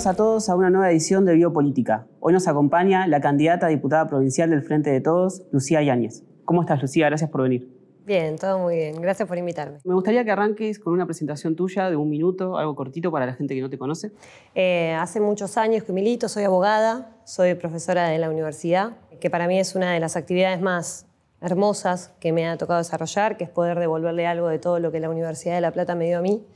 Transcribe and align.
Bienvenidos 0.00 0.18
a 0.18 0.24
todos 0.24 0.48
a 0.48 0.56
una 0.56 0.70
nueva 0.70 0.90
edición 0.90 1.26
de 1.26 1.34
Biopolítica. 1.34 2.06
Hoy 2.20 2.32
nos 2.32 2.48
acompaña 2.48 3.06
la 3.06 3.20
candidata 3.20 3.66
a 3.66 3.68
diputada 3.68 4.06
provincial 4.06 4.48
del 4.48 4.62
Frente 4.62 4.88
de 4.88 5.02
Todos, 5.02 5.42
Lucía 5.52 5.82
Yáñez. 5.82 6.22
¿Cómo 6.46 6.62
estás, 6.62 6.80
Lucía? 6.80 7.04
Gracias 7.08 7.28
por 7.28 7.42
venir. 7.42 7.68
Bien, 8.06 8.36
todo 8.36 8.58
muy 8.60 8.76
bien. 8.76 8.98
Gracias 9.02 9.28
por 9.28 9.36
invitarme. 9.36 9.76
Me 9.84 9.92
gustaría 9.92 10.24
que 10.24 10.30
arranques 10.30 10.78
con 10.78 10.94
una 10.94 11.04
presentación 11.04 11.54
tuya 11.54 11.90
de 11.90 11.96
un 11.96 12.08
minuto, 12.08 12.56
algo 12.56 12.74
cortito 12.74 13.12
para 13.12 13.26
la 13.26 13.34
gente 13.34 13.54
que 13.54 13.60
no 13.60 13.68
te 13.68 13.76
conoce. 13.76 14.10
Eh, 14.54 14.96
hace 14.98 15.20
muchos 15.20 15.58
años 15.58 15.84
que 15.84 15.92
milito, 15.92 16.30
soy 16.30 16.44
abogada, 16.44 17.18
soy 17.24 17.54
profesora 17.54 18.08
de 18.08 18.16
la 18.16 18.30
universidad, 18.30 18.96
que 19.20 19.28
para 19.28 19.48
mí 19.48 19.58
es 19.58 19.74
una 19.74 19.92
de 19.92 20.00
las 20.00 20.16
actividades 20.16 20.62
más 20.62 21.04
hermosas 21.42 22.14
que 22.20 22.32
me 22.32 22.48
ha 22.48 22.56
tocado 22.56 22.78
desarrollar, 22.78 23.36
que 23.36 23.44
es 23.44 23.50
poder 23.50 23.78
devolverle 23.78 24.26
algo 24.26 24.48
de 24.48 24.58
todo 24.58 24.80
lo 24.80 24.92
que 24.92 24.98
la 24.98 25.10
Universidad 25.10 25.56
de 25.56 25.60
La 25.60 25.72
Plata 25.72 25.94
me 25.94 26.06
dio 26.06 26.20
a 26.20 26.22
mí 26.22 26.46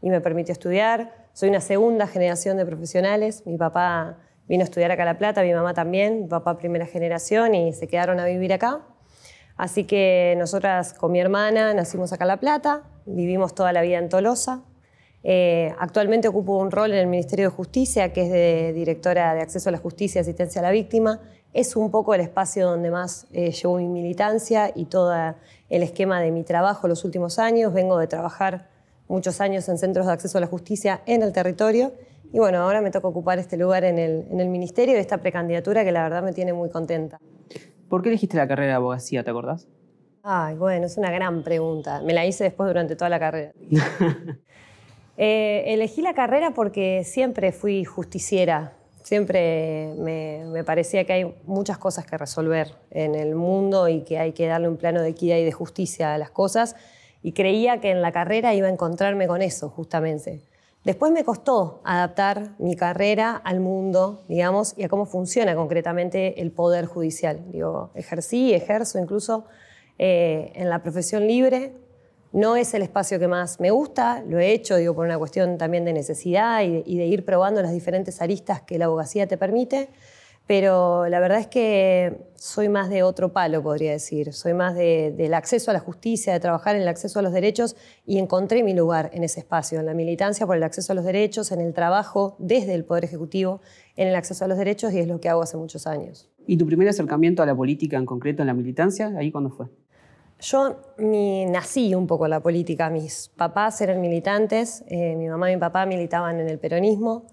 y 0.00 0.08
me 0.08 0.22
permitió 0.22 0.54
estudiar. 0.54 1.23
Soy 1.34 1.48
una 1.48 1.60
segunda 1.60 2.06
generación 2.06 2.56
de 2.58 2.64
profesionales. 2.64 3.42
Mi 3.44 3.56
papá 3.56 4.18
vino 4.46 4.62
a 4.62 4.66
estudiar 4.66 4.92
acá 4.92 5.02
a 5.02 5.06
La 5.06 5.18
Plata, 5.18 5.42
mi 5.42 5.52
mamá 5.52 5.74
también, 5.74 6.22
mi 6.22 6.28
papá 6.28 6.56
primera 6.56 6.86
generación 6.86 7.56
y 7.56 7.72
se 7.72 7.88
quedaron 7.88 8.20
a 8.20 8.24
vivir 8.24 8.52
acá. 8.52 8.82
Así 9.56 9.82
que 9.82 10.36
nosotras 10.38 10.94
con 10.94 11.10
mi 11.10 11.18
hermana 11.18 11.74
nacimos 11.74 12.12
acá 12.12 12.22
en 12.22 12.28
La 12.28 12.36
Plata, 12.36 12.84
vivimos 13.04 13.52
toda 13.52 13.72
la 13.72 13.82
vida 13.82 13.98
en 13.98 14.08
Tolosa. 14.08 14.62
Eh, 15.24 15.74
actualmente 15.80 16.28
ocupo 16.28 16.56
un 16.56 16.70
rol 16.70 16.92
en 16.92 16.98
el 16.98 17.08
Ministerio 17.08 17.46
de 17.46 17.56
Justicia, 17.56 18.12
que 18.12 18.22
es 18.22 18.30
de 18.30 18.72
directora 18.72 19.34
de 19.34 19.40
Acceso 19.40 19.70
a 19.70 19.72
la 19.72 19.78
Justicia 19.78 20.20
y 20.20 20.22
Asistencia 20.22 20.60
a 20.60 20.62
la 20.62 20.70
Víctima. 20.70 21.20
Es 21.52 21.74
un 21.74 21.90
poco 21.90 22.14
el 22.14 22.20
espacio 22.20 22.64
donde 22.64 22.92
más 22.92 23.26
eh, 23.32 23.50
llevo 23.50 23.78
mi 23.78 23.88
militancia 23.88 24.70
y 24.72 24.84
todo 24.84 25.12
el 25.68 25.82
esquema 25.82 26.20
de 26.20 26.30
mi 26.30 26.44
trabajo 26.44 26.86
los 26.86 27.04
últimos 27.04 27.40
años. 27.40 27.72
Vengo 27.72 27.98
de 27.98 28.06
trabajar 28.06 28.72
muchos 29.08 29.40
años 29.40 29.68
en 29.68 29.78
centros 29.78 30.06
de 30.06 30.12
acceso 30.12 30.38
a 30.38 30.40
la 30.40 30.46
justicia 30.46 31.02
en 31.06 31.22
el 31.22 31.32
territorio. 31.32 31.92
Y 32.32 32.38
bueno, 32.38 32.58
ahora 32.58 32.80
me 32.80 32.90
toca 32.90 33.06
ocupar 33.08 33.38
este 33.38 33.56
lugar 33.56 33.84
en 33.84 33.98
el, 33.98 34.26
en 34.30 34.40
el 34.40 34.48
ministerio 34.48 34.96
y 34.96 34.98
esta 34.98 35.18
precandidatura 35.18 35.84
que 35.84 35.92
la 35.92 36.02
verdad 36.02 36.22
me 36.22 36.32
tiene 36.32 36.52
muy 36.52 36.68
contenta. 36.68 37.18
¿Por 37.88 38.02
qué 38.02 38.08
elegiste 38.08 38.36
la 38.36 38.48
carrera 38.48 38.70
de 38.70 38.76
abogacía, 38.76 39.22
te 39.22 39.30
acordás? 39.30 39.68
Ay, 40.22 40.56
bueno, 40.56 40.86
es 40.86 40.96
una 40.96 41.10
gran 41.10 41.44
pregunta. 41.44 42.00
Me 42.00 42.14
la 42.14 42.24
hice 42.24 42.44
después 42.44 42.66
durante 42.66 42.96
toda 42.96 43.08
la 43.08 43.18
carrera. 43.18 43.52
Eh, 45.16 45.72
elegí 45.72 46.02
la 46.02 46.12
carrera 46.12 46.54
porque 46.54 47.04
siempre 47.04 47.52
fui 47.52 47.84
justiciera. 47.84 48.72
Siempre 49.04 49.94
me, 49.96 50.44
me, 50.46 50.64
parecía 50.64 51.04
que 51.04 51.12
hay 51.12 51.34
muchas 51.44 51.78
cosas 51.78 52.04
que 52.04 52.18
resolver 52.18 52.74
en 52.90 53.14
el 53.14 53.36
mundo 53.36 53.88
y 53.88 54.00
que 54.00 54.18
hay 54.18 54.32
que 54.32 54.48
darle 54.48 54.66
un 54.66 54.76
plano 54.76 55.02
de 55.02 55.10
equidad 55.10 55.36
y 55.36 55.44
de 55.44 55.52
justicia 55.52 56.14
a 56.14 56.18
las 56.18 56.30
cosas 56.30 56.74
y 57.24 57.32
creía 57.32 57.80
que 57.80 57.90
en 57.90 58.02
la 58.02 58.12
carrera 58.12 58.52
iba 58.52 58.68
a 58.68 58.70
encontrarme 58.70 59.26
con 59.26 59.40
eso, 59.40 59.70
justamente. 59.70 60.42
Después 60.84 61.10
me 61.10 61.24
costó 61.24 61.80
adaptar 61.82 62.50
mi 62.58 62.76
carrera 62.76 63.34
al 63.34 63.60
mundo, 63.60 64.22
digamos, 64.28 64.74
y 64.76 64.82
a 64.82 64.90
cómo 64.90 65.06
funciona 65.06 65.54
concretamente 65.54 66.42
el 66.42 66.52
poder 66.52 66.84
judicial. 66.84 67.40
Digo, 67.50 67.90
ejercí, 67.94 68.52
ejerzo 68.52 68.98
incluso 68.98 69.46
eh, 69.98 70.52
en 70.54 70.68
la 70.68 70.82
profesión 70.82 71.26
libre. 71.26 71.72
No 72.32 72.56
es 72.56 72.74
el 72.74 72.82
espacio 72.82 73.18
que 73.18 73.26
más 73.26 73.58
me 73.58 73.70
gusta, 73.70 74.22
lo 74.28 74.38
he 74.38 74.52
hecho, 74.52 74.76
digo, 74.76 74.94
por 74.94 75.06
una 75.06 75.16
cuestión 75.16 75.56
también 75.56 75.86
de 75.86 75.94
necesidad 75.94 76.62
y 76.62 76.82
y 76.84 76.98
de 76.98 77.06
ir 77.06 77.24
probando 77.24 77.62
las 77.62 77.72
diferentes 77.72 78.20
aristas 78.20 78.60
que 78.60 78.76
la 78.76 78.84
abogacía 78.84 79.26
te 79.26 79.38
permite 79.38 79.88
pero 80.46 81.08
la 81.08 81.20
verdad 81.20 81.38
es 81.38 81.46
que 81.46 82.18
soy 82.34 82.68
más 82.68 82.90
de 82.90 83.02
otro 83.02 83.32
palo, 83.32 83.62
podría 83.62 83.92
decir. 83.92 84.34
Soy 84.34 84.52
más 84.52 84.74
del 84.74 85.32
acceso 85.32 85.70
a 85.70 85.74
la 85.74 85.80
justicia, 85.80 86.34
de 86.34 86.40
trabajar 86.40 86.76
en 86.76 86.82
el 86.82 86.88
acceso 86.88 87.18
a 87.18 87.22
los 87.22 87.32
derechos 87.32 87.76
y 88.04 88.18
encontré 88.18 88.62
mi 88.62 88.74
lugar 88.74 89.10
en 89.14 89.24
ese 89.24 89.40
espacio, 89.40 89.80
en 89.80 89.86
la 89.86 89.94
militancia 89.94 90.46
por 90.46 90.56
el 90.56 90.62
acceso 90.62 90.92
a 90.92 90.94
los 90.94 91.04
derechos, 91.04 91.50
en 91.52 91.60
el 91.60 91.72
trabajo 91.72 92.36
desde 92.38 92.74
el 92.74 92.84
Poder 92.84 93.04
Ejecutivo 93.04 93.62
en 93.96 94.08
el 94.08 94.14
acceso 94.16 94.44
a 94.44 94.48
los 94.48 94.58
derechos 94.58 94.92
y 94.92 94.98
es 94.98 95.06
lo 95.06 95.20
que 95.20 95.28
hago 95.28 95.42
hace 95.42 95.56
muchos 95.56 95.86
años. 95.86 96.28
¿Y 96.46 96.56
tu 96.56 96.66
primer 96.66 96.88
acercamiento 96.88 97.42
a 97.42 97.46
la 97.46 97.54
política 97.54 97.96
en 97.96 98.06
concreto, 98.06 98.42
en 98.42 98.48
la 98.48 98.54
militancia, 98.54 99.12
ahí 99.16 99.30
cuándo 99.30 99.50
fue? 99.50 99.66
Yo 100.40 100.76
nací 100.98 101.94
un 101.94 102.06
poco 102.06 102.26
en 102.26 102.30
la 102.30 102.40
política. 102.40 102.90
Mis 102.90 103.30
papás 103.34 103.80
eran 103.80 104.00
militantes, 104.00 104.84
eh, 104.88 105.14
mi 105.16 105.28
mamá 105.28 105.50
y 105.50 105.54
mi 105.54 105.60
papá 105.60 105.86
militaban 105.86 106.40
en 106.40 106.48
el 106.48 106.58
peronismo. 106.58 107.26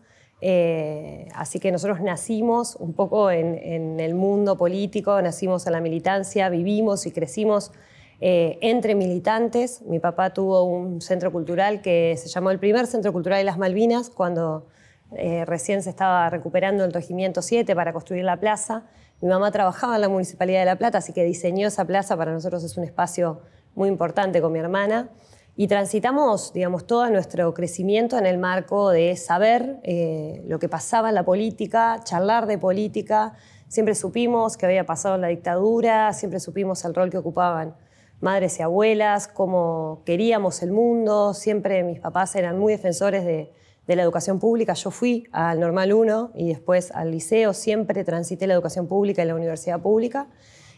Eh, 0.44 1.28
así 1.36 1.60
que 1.60 1.72
nosotros 1.72 2.02
nacimos 2.02 2.76
un 2.78 2.94
poco 2.94 3.30
en, 3.30 4.00
el 4.00 4.16
mundo 4.16 4.58
político, 4.58 5.22
nacimos 5.22 5.68
en 5.68 5.74
la 5.74 5.82
militancia, 5.82 6.50
vivimos 6.50 7.06
y 7.06 7.12
crecimos 7.12 7.72
eh, 8.20 8.58
entre 8.62 8.96
militantes. 8.96 9.84
Mi 9.84 10.00
papá 10.00 10.34
tuvo 10.34 10.64
un 10.64 11.02
centro 11.02 11.32
cultural 11.32 11.82
que 11.82 12.16
se 12.18 12.28
llamó 12.28 12.50
el 12.50 12.60
primer 12.60 12.88
Centro 12.88 13.14
Cultural 13.14 13.38
de 13.38 13.44
las 13.44 13.60
Malvinas, 13.60 14.10
cuando 14.10 14.68
eh, 15.16 15.46
recién 15.46 15.84
se 15.84 15.92
estaba 15.92 16.30
recuperando 16.30 16.84
el 16.86 16.94
Regimiento 16.94 17.42
7 17.42 17.76
para 17.76 17.94
construir 17.94 18.24
la 18.24 18.40
plaza. 18.40 18.86
Mi 19.22 19.30
mamá 19.30 19.52
trabajaba 19.52 19.96
en 19.96 20.02
la 20.02 20.10
Municipalidad 20.10 20.62
de 20.62 20.66
La 20.66 20.78
Plata, 20.78 20.98
así 20.98 21.14
que 21.14 21.24
diseñó 21.24 21.68
esa 21.68 21.86
plaza, 21.86 22.18
para 22.18 22.32
nosotros 22.32 22.64
es 22.64 22.76
un 22.78 22.84
espacio 22.84 23.42
muy 23.76 23.88
importante 23.90 24.42
con 24.42 24.52
mi 24.52 24.60
hermana. 24.60 25.10
Y 25.56 25.68
transitamos, 25.68 26.54
digamos, 26.54 26.88
todo 26.88 27.10
nuestro 27.10 27.54
crecimiento 27.54 28.18
en 28.18 28.26
el 28.26 28.38
marco 28.38 28.90
de 28.90 29.16
saber 29.18 29.80
eh, 29.84 30.44
lo 30.48 30.60
que 30.60 30.70
pasaba 30.70 31.10
en 31.10 31.16
la 31.16 31.26
política, 31.26 32.00
charlar 32.04 32.48
de 32.48 32.58
política. 32.58 33.34
Siempre 33.68 33.96
supimos 33.96 34.56
que 34.56 34.66
había 34.66 34.86
pasado 34.86 35.16
en 35.16 35.22
la 35.22 35.28
dictadura, 35.28 36.14
siempre 36.14 36.40
supimos 36.40 36.84
el 36.86 36.96
rol 36.96 37.10
que 37.10 37.18
ocupaban 37.18 37.76
madres 38.22 38.60
y 38.60 38.62
abuelas, 38.62 39.28
cómo 39.28 40.04
queríamos 40.06 40.64
el 40.64 40.72
mundo. 40.72 41.34
Siempre 41.34 41.84
mis 41.84 42.00
papás 42.00 42.36
eran 42.36 42.58
muy 42.58 42.74
defensores 42.74 43.26
de, 43.26 43.52
la 43.88 44.04
educación 44.04 44.40
pública. 44.40 44.74
Yo 44.74 44.90
fui 44.90 45.28
al 45.34 45.60
Normal 45.60 45.92
1 45.92 46.32
y 46.36 46.48
después 46.48 46.92
al 46.92 47.12
liceo. 47.12 47.52
Siempre 47.54 48.06
transité 48.06 48.48
la 48.48 48.54
educación 48.54 48.88
pública 48.88 49.22
y 49.22 49.26
la 49.26 49.36
universidad 49.36 49.82
pública. 49.82 50.30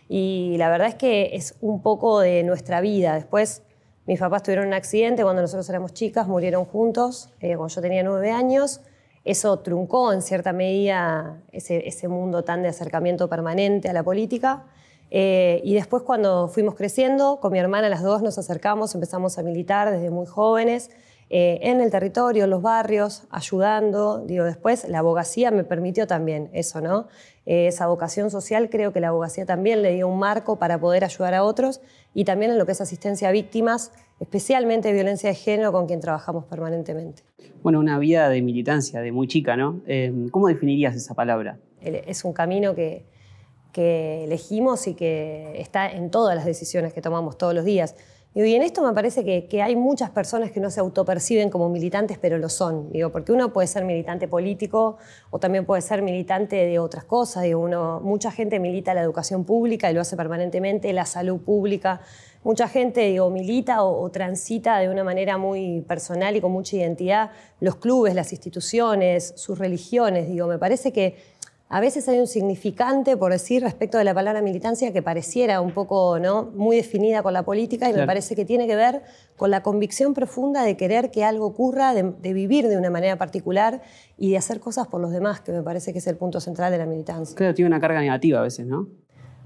Y 0.09 0.55
la 0.57 0.67
verdad 0.67 0.87
es 0.87 0.95
que 0.95 1.35
es 1.35 1.55
un 1.61 1.83
poco 1.83 2.21
de 2.21 2.41
nuestra 2.41 2.81
vida. 2.81 3.13
Después 3.13 3.61
mis 4.05 4.19
papás 4.19 4.43
tuvieron 4.43 4.67
un 4.67 4.73
accidente 4.73 5.23
cuando 5.23 5.41
nosotros 5.41 5.69
éramos 5.69 5.93
chicas, 5.93 6.27
murieron 6.27 6.65
juntos, 6.65 7.29
eh, 7.39 7.55
cuando 7.55 7.73
yo 7.73 7.81
tenía 7.81 8.03
nueve 8.03 8.31
años. 8.31 8.81
Eso 9.23 9.59
truncó 9.59 10.11
en 10.11 10.21
cierta 10.21 10.51
medida 10.51 11.41
ese, 11.51 11.87
ese 11.87 12.09
mundo 12.09 12.43
tan 12.43 12.61
de 12.61 12.67
acercamiento 12.67 13.29
permanente 13.29 13.89
a 13.89 13.93
la 13.93 14.03
política. 14.03 14.65
Eh, 15.15 15.61
y 15.63 15.75
después 15.75 16.03
cuando 16.03 16.47
fuimos 16.47 16.75
creciendo, 16.75 17.39
con 17.39 17.53
mi 17.53 17.59
hermana 17.59 17.87
las 17.87 18.01
dos 18.01 18.21
nos 18.21 18.37
acercamos, 18.37 18.95
empezamos 18.95 19.37
a 19.37 19.43
militar 19.43 19.91
desde 19.91 20.09
muy 20.09 20.25
jóvenes. 20.25 20.89
Eh, 21.29 21.59
en 21.61 21.81
el 21.81 21.89
territorio, 21.89 22.43
en 22.43 22.49
los 22.49 22.61
barrios, 22.61 23.23
ayudando. 23.31 24.19
Digo, 24.19 24.43
después 24.43 24.87
la 24.89 24.99
abogacía 24.99 25.51
me 25.51 25.63
permitió 25.63 26.05
también 26.07 26.49
eso, 26.53 26.81
¿no? 26.81 27.07
Eh, 27.45 27.67
esa 27.67 27.87
vocación 27.87 28.31
social 28.31 28.69
creo 28.69 28.93
que 28.93 28.99
la 28.99 29.09
abogacía 29.09 29.45
también 29.45 29.81
le 29.81 29.93
dio 29.93 30.07
un 30.07 30.17
marco 30.17 30.57
para 30.57 30.79
poder 30.79 31.03
ayudar 31.03 31.33
a 31.33 31.43
otros 31.43 31.81
y 32.13 32.23
también 32.23 32.51
en 32.51 32.57
lo 32.57 32.65
que 32.65 32.71
es 32.71 32.81
asistencia 32.81 33.29
a 33.29 33.31
víctimas, 33.31 33.91
especialmente 34.19 34.93
violencia 34.93 35.29
de 35.29 35.35
género, 35.35 35.71
con 35.71 35.87
quien 35.87 35.99
trabajamos 35.99 36.45
permanentemente. 36.45 37.23
Bueno, 37.61 37.79
una 37.79 37.99
vida 37.99 38.29
de 38.29 38.41
militancia, 38.41 39.01
de 39.01 39.11
muy 39.11 39.27
chica, 39.27 39.57
¿no? 39.57 39.81
Eh, 39.87 40.13
¿Cómo 40.31 40.47
definirías 40.47 40.95
esa 40.95 41.13
palabra? 41.13 41.59
Es 41.81 42.23
un 42.23 42.31
camino 42.31 42.75
que, 42.75 43.05
que 43.73 44.23
elegimos 44.23 44.87
y 44.87 44.93
que 44.93 45.59
está 45.59 45.91
en 45.91 46.11
todas 46.11 46.35
las 46.35 46.45
decisiones 46.45 46.93
que 46.93 47.01
tomamos 47.01 47.37
todos 47.37 47.53
los 47.53 47.65
días. 47.65 47.95
Y 48.35 48.55
en 48.55 48.63
esto 48.63 48.81
me 48.83 48.93
parece 48.93 49.23
que, 49.23 49.61
hay 49.61 49.75
muchas 49.75 50.09
personas 50.09 50.49
que 50.49 50.59
no 50.59 50.71
se 50.71 50.79
autoperciben 50.79 51.51
como 51.51 51.69
militantes, 51.69 52.17
pero 52.17 52.39
lo 52.39 52.49
son. 52.49 52.91
Digo, 52.91 53.11
porque 53.11 53.31
uno 53.31 53.53
puede 53.53 53.67
ser 53.67 53.85
militante 53.85 54.27
político 54.27 54.97
o 55.29 55.37
también 55.37 55.65
puede 55.65 55.83
ser 55.83 56.01
militante 56.01 56.55
de 56.55 56.79
otras 56.79 57.03
cosas. 57.03 57.43
Digo, 57.43 57.67
mucha 58.01 58.31
gente 58.31 58.59
milita 58.59 58.95
la 58.95 59.01
educación 59.01 59.43
pública 59.43 59.91
y 59.91 59.93
lo 59.93 60.01
hace 60.01 60.17
permanentemente, 60.17 60.91
la 60.93 61.05
salud 61.05 61.41
pública. 61.41 62.01
Mucha 62.43 62.67
gente 62.67 63.01
digo, 63.01 63.29
milita 63.29 63.83
o, 63.83 64.01
o 64.01 64.09
transita 64.09 64.79
de 64.79 64.89
una 64.89 65.03
manera 65.03 65.37
muy 65.37 65.81
personal 65.81 66.35
y 66.35 66.41
con 66.41 66.51
mucha 66.51 66.75
identidad 66.75 67.29
los 67.59 67.75
clubes, 67.75 68.15
las 68.15 68.31
instituciones, 68.31 69.33
sus 69.37 69.59
religiones. 69.59 70.27
Digo, 70.27 70.47
me 70.47 70.57
parece 70.57 70.91
que 70.91 71.32
a 71.73 71.79
veces 71.79 72.07
hay 72.07 72.19
un 72.19 72.27
significante, 72.27 73.17
por 73.17 73.31
decir, 73.31 73.63
respecto 73.63 73.97
de 73.97 74.03
la 74.03 74.13
palabra 74.13 74.43
militancia 74.43 74.93
que 74.93 75.01
pareciera 75.01 75.59
un 75.59 75.71
poco 75.71 76.19
¿no? 76.19 76.51
muy 76.53 76.75
definida 76.75 77.23
con 77.23 77.33
la 77.33 77.41
política 77.41 77.89
y 77.89 77.93
me 77.93 78.05
parece 78.05 78.35
que 78.35 78.45
tiene 78.45 78.67
que 78.67 78.75
ver 78.75 79.01
con 79.37 79.49
la 79.49 79.63
convicción 79.63 80.13
profunda 80.13 80.61
de 80.61 80.77
querer 80.77 81.09
que 81.09 81.23
algo 81.23 81.47
ocurra, 81.47 81.95
de, 81.95 82.33
vivir 82.33 82.67
de 82.67 82.77
una 82.77 82.91
manera 82.91 83.17
particular 83.17 83.81
y 84.19 84.29
de 84.29 84.37
hacer 84.37 84.59
cosas 84.59 84.85
por 84.85 85.01
los 85.01 85.09
demás, 85.09 85.41
que 85.41 85.51
me 85.51 85.63
parece 85.63 85.93
que 85.93 85.97
es 85.97 86.05
el 86.05 86.15
punto 86.15 86.39
central 86.39 86.71
de 86.71 86.77
la 86.77 86.85
militancia. 86.85 87.35
Creo 87.35 87.49
que 87.49 87.55
tiene 87.55 87.69
una 87.69 87.81
carga 87.81 88.01
negativa 88.01 88.37
a 88.37 88.43
veces, 88.43 88.67
¿no? 88.67 88.89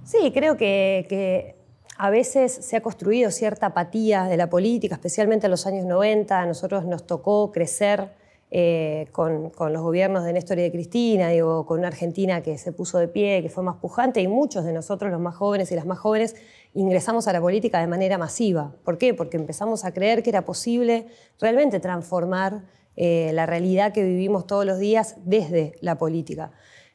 Sí, 0.04 0.34
creo 0.34 0.58
que, 0.58 1.06
que 1.08 1.56
a 1.98 2.10
veces 2.10 2.52
se 2.52 2.76
ha 2.76 2.82
construido 2.82 3.32
cierta 3.32 3.68
apatía 3.68 4.26
de 4.26 4.36
la 4.36 4.50
política, 4.50 4.96
especialmente 4.96 5.48
en 5.48 5.52
los 5.52 5.66
años 5.66 5.86
90. 5.86 6.42
A 6.42 6.46
nosotros 6.46 6.84
nos 6.84 7.08
tocó 7.08 7.54
crecer 7.54 8.10
eh, 8.50 9.08
con, 9.12 9.52
los 9.60 9.82
gobiernos 9.82 10.24
de 10.24 10.32
Néstor 10.32 10.60
y 10.60 10.62
de 10.62 10.72
Cristina, 10.72 11.30
digo, 11.30 11.66
con 11.66 11.80
una 11.80 11.90
Argentina 11.90 12.42
que 12.42 12.58
se 12.58 12.72
puso 12.72 12.98
de 12.98 13.08
pie, 13.10 13.42
que 13.42 13.50
fue 13.50 13.64
más 13.64 13.76
pujante, 13.78 14.22
y 14.22 14.28
muchos 14.28 14.64
de 14.64 14.72
nosotros, 14.72 15.12
los 15.12 15.20
más 15.20 15.36
jóvenes 15.36 15.72
y 15.72 15.76
las 15.76 15.86
más 15.86 16.00
jóvenes, 16.00 16.36
ingresamos 16.74 17.28
a 17.28 17.34
la 17.34 17.42
política 17.42 17.82
de 17.82 17.88
manera 17.88 18.18
masiva. 18.18 18.74
¿Por 18.86 18.98
qué? 18.98 19.14
Porque 19.14 19.36
empezamos 19.38 19.84
a 19.84 19.94
creer 19.94 20.24
que 20.24 20.30
era 20.30 20.46
posible 20.46 21.08
realmente 21.40 21.80
transformar 21.80 22.64
eh, 22.96 23.32
la 23.34 23.46
realidad 23.46 23.92
que 23.94 24.04
vivimos 24.04 24.48
todos 24.48 24.66
los 24.66 24.80
días 24.80 25.18
desde 25.26 25.74
la 25.82 25.98
política. 25.98 26.52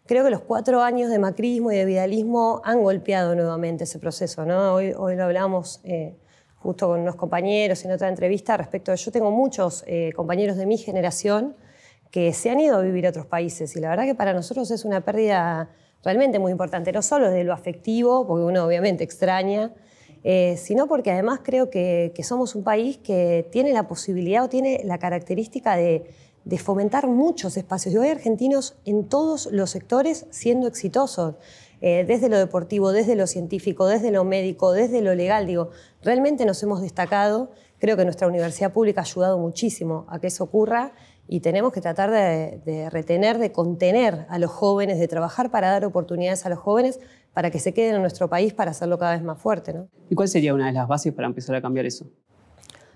Creo 0.06 0.24
que 0.24 0.30
los 0.30 0.40
cuatro 0.40 0.82
años 0.82 1.10
de 1.10 1.18
macrismo 1.18 1.70
y 1.70 1.76
de 1.76 1.84
vidalismo 1.84 2.60
han 2.64 2.82
golpeado 2.82 3.34
nuevamente 3.36 3.84
ese 3.84 3.98
proceso. 3.98 4.44
¿no? 4.44 4.74
Hoy, 4.74 4.92
lo 4.92 5.24
hablamos 5.24 5.80
eh, 5.84 6.16
justo 6.62 6.88
con 6.88 7.00
unos 7.00 7.16
compañeros 7.16 7.84
en 7.84 7.92
otra 7.92 8.08
entrevista 8.08 8.56
respecto 8.56 8.92
a... 8.92 8.94
Yo 8.94 9.10
tengo 9.10 9.30
muchos 9.30 9.84
eh, 9.86 10.12
compañeros 10.14 10.56
de 10.56 10.66
mi 10.66 10.78
generación 10.78 11.56
que 12.10 12.32
se 12.32 12.50
han 12.50 12.60
ido 12.60 12.76
a 12.76 12.80
vivir 12.82 13.06
a 13.06 13.10
otros 13.10 13.26
países 13.26 13.74
y 13.74 13.80
la 13.80 13.88
verdad 13.88 14.04
que 14.04 14.14
para 14.14 14.32
nosotros 14.32 14.70
es 14.70 14.84
una 14.84 15.00
pérdida 15.00 15.70
realmente 16.04 16.38
muy 16.38 16.52
importante, 16.52 16.92
no 16.92 17.02
solo 17.02 17.30
desde 17.30 17.44
lo 17.44 17.52
afectivo, 17.52 18.26
porque 18.26 18.44
uno 18.44 18.64
obviamente 18.64 19.02
extraña, 19.02 19.72
eh, 20.24 20.56
sino 20.56 20.86
porque 20.86 21.10
además 21.10 21.40
creo 21.42 21.70
que, 21.70 22.12
somos 22.22 22.54
un 22.54 22.62
país 22.62 22.98
que 22.98 23.48
tiene 23.50 23.72
la 23.72 23.88
posibilidad 23.88 24.44
o 24.44 24.48
tiene 24.48 24.82
la 24.84 24.98
característica 24.98 25.76
de, 25.76 26.04
fomentar 26.58 27.06
muchos 27.06 27.56
espacios. 27.56 27.94
Y 27.94 27.98
hoy 27.98 28.08
argentinos 28.08 28.76
en 28.84 29.08
todos 29.08 29.46
los 29.52 29.70
sectores 29.70 30.26
siendo 30.30 30.66
exitosos, 30.66 31.36
eh, 31.84 32.04
desde 32.06 32.28
lo 32.28 32.38
deportivo, 32.38 32.92
desde 32.92 33.16
lo 33.16 33.26
científico, 33.26 33.86
desde 33.86 34.12
lo 34.12 34.22
médico, 34.22 34.70
desde 34.70 35.02
lo 35.02 35.16
legal. 35.16 35.48
Digo, 35.48 35.70
realmente 36.00 36.46
nos 36.46 36.62
hemos 36.62 36.80
destacado. 36.80 37.50
Creo 37.80 37.96
que 37.96 38.04
nuestra 38.04 38.28
universidad 38.28 38.72
pública 38.72 39.00
ha 39.00 39.04
ayudado 39.04 39.36
muchísimo 39.36 40.06
a 40.08 40.20
que 40.20 40.28
eso 40.28 40.44
ocurra 40.44 40.92
y 41.26 41.40
tenemos 41.40 41.72
que 41.72 41.80
tratar 41.80 42.12
de, 42.12 42.88
retener, 42.90 43.38
de 43.38 43.50
contener 43.50 44.26
a 44.28 44.38
los 44.38 44.52
jóvenes, 44.52 45.00
de 45.00 45.08
trabajar 45.08 45.50
para 45.50 45.70
dar 45.70 45.84
oportunidades 45.84 46.46
a 46.46 46.50
los 46.50 46.60
jóvenes 46.60 47.00
para 47.32 47.50
que 47.50 47.58
se 47.58 47.74
queden 47.74 47.96
en 47.96 48.00
nuestro 48.00 48.28
país 48.28 48.54
para 48.54 48.70
hacerlo 48.70 48.96
cada 48.96 49.14
vez 49.14 49.22
más 49.24 49.40
fuerte. 49.40 49.72
¿no? 49.72 49.88
¿Y 50.08 50.14
cuál 50.14 50.28
sería 50.28 50.54
una 50.54 50.66
de 50.66 50.72
las 50.72 50.86
bases 50.86 51.12
para 51.12 51.26
empezar 51.26 51.56
a 51.56 51.62
cambiar 51.62 51.86
eso? 51.86 52.06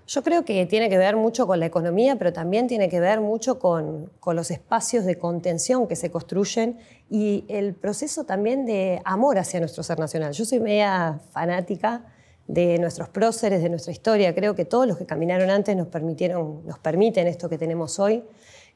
Yo 0.07 0.23
creo 0.23 0.45
que 0.45 0.65
tiene 0.65 0.89
que 0.89 0.97
ver 0.97 1.17
mucho 1.17 1.45
con 1.45 1.59
la 1.59 1.65
economía, 1.65 2.15
pero 2.15 2.31
también 2.31 2.67
tiene 2.67 2.87
que 2.87 3.01
ver 3.01 3.19
mucho 3.19 3.59
con, 3.59 4.09
con, 4.21 4.37
los 4.37 4.51
espacios 4.51 5.03
de 5.03 5.17
contención 5.17 5.85
que 5.85 5.97
se 5.97 6.09
construyen 6.09 6.79
y 7.09 7.43
el 7.49 7.73
proceso 7.75 8.23
también 8.23 8.65
de 8.65 9.01
amor 9.03 9.37
hacia 9.37 9.59
nuestro 9.59 9.83
ser 9.83 9.99
nacional. 9.99 10.31
Yo 10.31 10.45
soy 10.45 10.61
media 10.61 11.19
fanática 11.31 12.05
de 12.47 12.77
nuestros 12.79 13.09
próceres, 13.09 13.61
de 13.61 13.69
nuestra 13.69 13.91
historia. 13.91 14.33
Creo 14.33 14.55
que 14.55 14.63
todos 14.63 14.87
los 14.87 14.97
que 14.97 15.05
caminaron 15.05 15.49
antes 15.49 15.75
nos, 15.75 15.87
permitieron, 15.87 16.65
nos 16.65 16.79
permiten 16.79 17.27
esto 17.27 17.49
que 17.49 17.57
tenemos 17.57 17.99
hoy, 17.99 18.23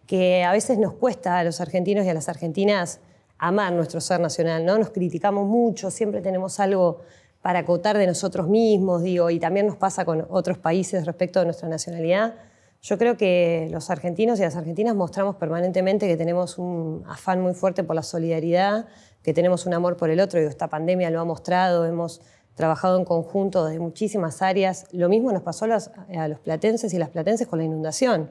que 0.07 0.43
a 0.43 0.51
veces 0.51 0.77
nos 0.77 0.95
cuesta 0.95 1.39
a 1.39 1.45
los 1.45 1.61
argentinos 1.61 2.05
y 2.05 2.09
a 2.09 2.13
las 2.13 2.27
argentinas 2.27 2.99
amar 3.37 3.71
nuestro 3.73 4.01
ser 4.01 4.19
nacional, 4.19 4.65
¿no? 4.65 4.77
Nos 4.77 4.89
criticamos 4.89 5.47
mucho, 5.47 5.89
siempre 5.89 6.21
tenemos 6.21 6.59
algo 6.59 6.99
para 7.41 7.59
acotar 7.59 7.97
de 7.97 8.07
nosotros 8.07 8.47
mismos, 8.47 9.01
digo, 9.03 9.29
y 9.29 9.39
también 9.39 9.67
nos 9.67 9.77
pasa 9.77 10.05
con 10.05 10.25
otros 10.29 10.57
países 10.57 11.05
respecto 11.05 11.39
a 11.39 11.45
nuestra 11.45 11.67
nacionalidad. 11.67 12.35
Yo 12.81 12.97
creo 12.97 13.17
que 13.17 13.67
los 13.71 13.89
argentinos 13.89 14.39
y 14.39 14.43
las 14.43 14.55
argentinas 14.55 14.95
mostramos 14.95 15.35
permanentemente 15.35 16.07
que 16.07 16.17
tenemos 16.17 16.57
un 16.57 17.03
afán 17.07 17.41
muy 17.41 17.53
fuerte 17.53 17.83
por 17.83 17.95
la 17.95 18.03
solidaridad, 18.03 18.87
que 19.23 19.33
tenemos 19.33 19.65
un 19.65 19.73
amor 19.73 19.97
por 19.97 20.09
el 20.09 20.19
otro, 20.19 20.41
y 20.41 20.45
esta 20.45 20.67
pandemia 20.67 21.09
lo 21.11 21.19
ha 21.19 21.25
mostrado, 21.25 21.85
hemos 21.85 22.21
trabajado 22.55 22.97
en 22.97 23.05
conjunto 23.05 23.65
desde 23.65 23.79
muchísimas 23.79 24.41
áreas. 24.41 24.85
Lo 24.91 25.09
mismo 25.09 25.31
nos 25.31 25.41
pasó 25.43 25.65
a 25.65 25.67
los, 26.27 26.39
platenses 26.43 26.93
y 26.93 26.97
las 26.97 27.09
platenses 27.09 27.47
con 27.47 27.59
la 27.59 27.65
inundación. 27.65 28.29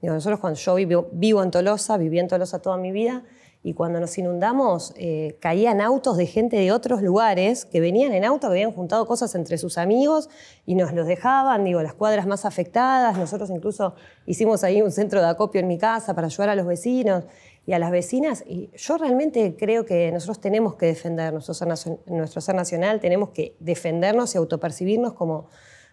Digo, 0.00 0.14
nosotros 0.14 0.40
cuando 0.40 0.58
yo 0.58 0.74
vivo, 0.74 1.08
vivo 1.12 1.42
en 1.42 1.50
Tolosa, 1.50 1.96
viví 1.96 2.18
en 2.18 2.28
Tolosa 2.28 2.60
toda 2.60 2.78
mi 2.78 2.90
vida, 2.92 3.22
y 3.62 3.74
cuando 3.74 4.00
nos 4.00 4.16
inundamos 4.16 4.94
eh, 4.96 5.36
caían 5.38 5.82
autos 5.82 6.16
de 6.16 6.24
gente 6.26 6.56
de 6.56 6.72
otros 6.72 7.02
lugares 7.02 7.66
que 7.66 7.80
venían 7.80 8.14
en 8.14 8.24
auto, 8.24 8.46
habían 8.46 8.72
juntado 8.72 9.06
cosas 9.06 9.34
entre 9.34 9.58
sus 9.58 9.76
amigos 9.76 10.30
y 10.64 10.74
nos 10.76 10.94
los 10.94 11.06
dejaban, 11.06 11.64
digo, 11.64 11.82
las 11.82 11.92
cuadras 11.92 12.26
más 12.26 12.46
afectadas. 12.46 13.18
Nosotros 13.18 13.50
incluso 13.50 13.94
hicimos 14.24 14.64
ahí 14.64 14.80
un 14.80 14.90
centro 14.90 15.20
de 15.20 15.28
acopio 15.28 15.60
en 15.60 15.68
mi 15.68 15.76
casa 15.76 16.14
para 16.14 16.28
ayudar 16.28 16.48
a 16.48 16.54
los 16.54 16.66
vecinos 16.66 17.24
y 17.66 17.74
a 17.74 17.78
las 17.78 17.90
vecinas. 17.90 18.44
Y 18.46 18.70
yo 18.74 18.96
realmente 18.96 19.54
creo 19.58 19.84
que 19.84 20.10
nosotros 20.10 20.40
tenemos 20.40 20.76
que 20.76 20.86
defender 20.86 21.34
nuestro 21.34 21.52
ser, 21.52 22.54
nacional, 22.54 22.98
tenemos 22.98 23.28
que 23.28 23.56
defendernos 23.60 24.34
y 24.34 24.38
autopercibirnos 24.38 25.12
como, 25.12 25.48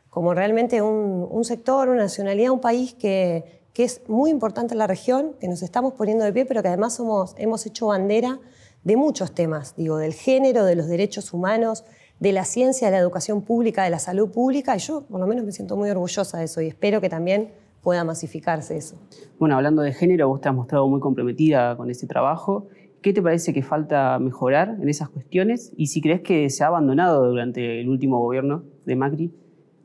como 0.09 0.33
realmente 0.33 0.81
un, 0.81 1.27
un 1.29 1.43
sector, 1.43 1.89
una 1.89 2.03
nacionalidad, 2.03 2.51
un 2.51 2.61
país 2.61 2.93
que, 2.93 3.56
que, 3.77 3.83
es 3.83 4.01
muy 4.07 4.31
importante 4.31 4.73
en 4.73 4.79
la 4.79 4.87
región, 4.87 5.35
que 5.39 5.47
nos 5.47 5.61
estamos 5.61 5.93
poniendo 5.93 6.25
de 6.25 6.33
pie, 6.33 6.45
pero 6.45 6.63
que 6.63 6.67
además 6.67 6.95
somos, 6.95 7.35
hemos 7.37 7.63
hecho 7.67 7.87
bandera 7.87 8.39
de 8.83 8.97
muchos 8.97 9.35
temas, 9.35 9.75
digo, 9.75 9.97
del 9.97 10.13
género, 10.13 10.65
de 10.65 10.75
los 10.75 10.87
derechos 10.87 11.31
humanos, 11.31 11.85
de 12.19 12.31
la 12.31 12.43
ciencia, 12.43 12.87
de 12.87 12.93
la 12.93 12.99
educación 12.99 13.43
pública, 13.43 13.83
de 13.83 13.91
la 13.91 13.99
salud 13.99 14.31
pública, 14.31 14.75
y 14.75 14.79
yo 14.79 15.01
por 15.01 15.19
lo 15.19 15.27
menos 15.27 15.45
me 15.45 15.51
siento 15.51 15.77
muy 15.77 15.91
orgullosa 15.91 16.39
de 16.39 16.45
eso 16.45 16.59
y 16.59 16.67
espero 16.67 17.01
que 17.01 17.09
también 17.09 17.51
pueda 17.83 18.03
masificarse 18.03 18.75
eso. 18.75 18.97
Bueno, 19.37 19.55
hablando 19.55 19.83
de 19.83 19.93
género, 19.93 20.27
vos 20.27 20.41
te 20.41 20.49
has 20.49 20.55
mostrado 20.55 20.87
muy 20.87 20.99
comprometida 20.99 21.77
con 21.77 21.91
ese 21.91 22.07
trabajo. 22.07 22.69
¿Qué 23.03 23.13
te 23.13 23.21
parece 23.21 23.53
que 23.53 23.61
falta 23.61 24.17
mejorar 24.17 24.77
en 24.81 24.89
esas 24.89 25.09
cuestiones? 25.09 25.71
Y 25.77 25.87
si 25.87 26.01
crees 26.01 26.21
que 26.21 26.49
se 26.49 26.63
ha 26.63 26.67
abandonado 26.67 27.27
durante 27.27 27.79
el 27.79 27.89
último 27.89 28.19
gobierno 28.19 28.63
de 28.85 28.95
Macri 28.95 29.31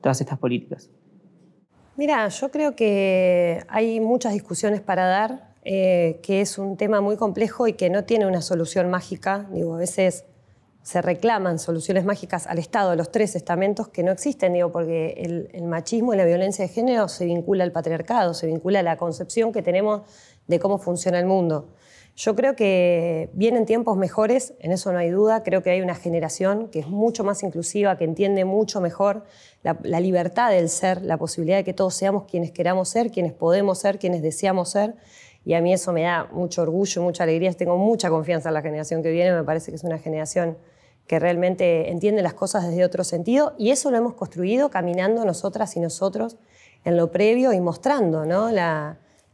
todas 0.00 0.21
estas 0.23 0.39
políticas. 0.39 0.91
Mira, 1.94 2.27
yo 2.29 2.50
creo 2.50 2.75
que 2.75 3.65
hay 3.69 4.00
muchas 4.00 4.33
discusiones 4.33 4.81
para 4.81 5.06
dar, 5.06 5.53
eh, 5.62 6.21
que 6.23 6.41
es 6.41 6.56
un 6.56 6.79
tema 6.79 7.03
muy 7.03 7.17
complejo 7.17 7.67
y 7.69 7.75
que 7.75 7.91
no 7.91 8.05
tiene 8.05 8.27
una 8.27 8.41
solución 8.41 8.91
mágica. 8.91 9.47
Digo, 9.53 9.75
a 9.75 9.79
veces 9.79 10.25
se 10.83 11.03
reclaman 11.03 11.59
soluciones 11.59 12.05
mágicas 12.05 12.47
al 12.47 12.59
Estado, 12.59 12.97
los 12.97 13.12
tres 13.12 13.37
estamentos 13.37 13.89
que 13.89 14.03
no 14.03 14.11
existen, 14.11 14.55
digo, 14.55 14.73
porque 14.73 15.15
el, 15.53 15.62
machismo 15.65 16.12
y 16.15 16.17
la 16.17 16.25
violencia 16.25 16.67
de 16.67 16.73
género 16.73 17.09
se 17.09 17.27
vincula 17.27 17.62
al 17.62 17.73
patriarcado, 17.73 18.35
se 18.35 18.47
vincula 18.47 18.81
a 18.81 18.83
la 18.83 18.97
concepción 18.97 19.53
que 19.53 19.62
tenemos 19.62 20.03
de 20.49 20.59
cómo 20.59 20.79
funciona 20.79 21.19
el 21.19 21.27
mundo. 21.27 21.69
Yo 22.14 22.37
creo 22.37 22.55
que 22.55 23.31
vienen 23.32 23.64
tiempos 23.64 23.97
mejores, 23.97 24.55
en 24.59 24.70
eso 24.70 24.93
no 24.93 24.99
hay 24.99 25.11
duda. 25.11 25.43
Creo 25.43 25.62
que 25.62 25.70
hay 25.70 25.81
una 25.81 25.94
generación 25.94 26.69
que 26.69 26.81
es 26.81 26.87
mucho 26.87 27.25
más 27.25 27.43
inclusiva, 27.43 27.97
que 27.97 28.05
entiende 28.05 28.44
mucho 28.44 28.81
mejor 28.81 29.25
la, 29.62 29.79
la, 29.82 29.99
libertad 29.99 30.50
del 30.50 30.69
ser, 30.69 31.00
la 31.03 31.17
posibilidad 31.17 31.56
de 31.56 31.64
que 31.64 31.73
todos 31.73 31.94
seamos 31.94 32.25
quienes 32.25 32.51
queramos 32.51 32.91
ser, 32.91 33.10
quienes 33.10 33.32
podemos 33.32 33.79
ser, 33.79 33.98
quienes 33.98 34.20
deseamos 34.20 34.69
ser. 34.70 34.94
Y 35.44 35.55
a 35.55 35.63
mí 35.63 35.72
eso 35.72 35.93
me 35.93 36.03
da 36.03 36.29
mucho 36.32 36.63
orgullo, 36.63 37.03
mucha 37.03 37.22
alegría. 37.22 37.53
Tengo 37.55 37.79
mucha 37.79 38.10
confianza 38.10 38.51
en 38.51 38.55
la 38.55 38.63
generación 38.63 39.03
que 39.03 39.10
viene. 39.10 39.32
Me 39.32 39.43
parece 39.43 39.70
que 39.70 39.77
es 39.77 39.84
una 39.84 39.98
generación 39.98 40.58
que 41.06 41.19
realmente 41.19 41.91
entiende 41.91 42.22
las 42.22 42.34
cosas 42.34 42.67
desde 42.67 42.84
otro 42.84 43.05
sentido 43.05 43.55
y 43.58 43.70
eso 43.70 43.91
lo 43.91 43.96
hemos 43.96 44.15
construido 44.15 44.70
caminando 44.70 45.25
nosotras 45.25 45.77
y 45.77 45.81
nosotros 45.81 46.37
en 46.84 46.96
lo 46.96 47.10
previo 47.10 47.53
y 47.53 47.60
mostrando 47.60 48.25
¿no? 48.25 48.51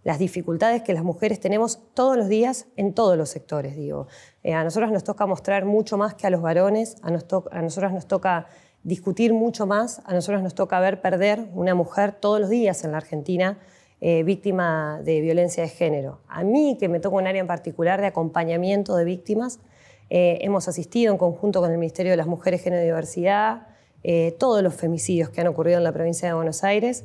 Las 0.09 0.19
dificultades 0.19 0.81
que 0.81 0.95
las 0.95 1.05
mujeres 1.05 1.38
tenemos 1.38 1.81
todos 1.93 2.17
los 2.17 2.31
días 2.31 2.67
en 2.77 2.95
todos 2.95 3.19
los 3.19 3.29
sectores. 3.29 3.77
Digo. 3.77 4.07
Eh, 4.43 4.55
a 4.55 4.65
nosotros 4.65 4.91
nos 4.91 5.05
toca 5.05 5.27
mostrar 5.27 5.67
mucho 5.67 5.99
más 5.99 6.15
que 6.15 6.27
a 6.27 6.31
los 6.31 6.41
varones, 6.41 6.97
a, 7.03 7.11
nos 7.11 7.27
nosotras 7.53 7.93
nos 7.93 8.07
toca 8.07 8.47
discutir 8.83 9.35
mucho 9.35 9.67
más, 9.67 10.00
a 10.07 10.15
nosotros 10.15 10.43
nos 10.43 10.55
toca 10.55 10.81
ver 10.81 11.03
perder 11.03 11.50
una 11.53 11.75
mujer 11.75 12.12
todos 12.12 12.41
los 12.41 12.49
días 12.49 12.85
en 12.85 12.93
la 12.93 12.97
Argentina 12.97 13.59
eh, 14.00 14.23
víctima 14.23 15.03
de 15.05 15.21
violencia 15.21 15.62
de 15.62 15.69
género. 15.69 16.21
A 16.27 16.43
mí, 16.43 16.79
que 16.81 16.88
me 16.88 17.00
toca 17.00 17.17
un 17.17 17.27
área 17.27 17.43
en 17.43 17.47
particular 17.47 18.00
de 18.00 18.07
acompañamiento 18.07 18.97
de 18.97 19.05
víctimas, 19.05 19.61
eh, 20.09 20.38
hemos 20.41 20.69
asistido 20.69 21.12
en 21.12 21.19
conjunto 21.19 21.61
con 21.61 21.71
el 21.71 21.77
Ministerio 21.77 22.12
de 22.12 22.17
las 22.17 22.29
Mujeres, 22.29 22.62
Género 22.62 22.81
y 22.83 22.87
Diversidad, 22.87 23.67
eh, 24.05 24.35
todos 24.38 24.62
los 24.62 24.75
femicidios 24.75 25.29
que 25.29 25.43
han 25.43 25.49
ocurrido 25.49 25.77
en 25.77 25.85
la 25.85 25.93
provincia 25.93 26.29
de 26.29 26.33
Buenos 26.33 26.65
Aires 26.65 27.05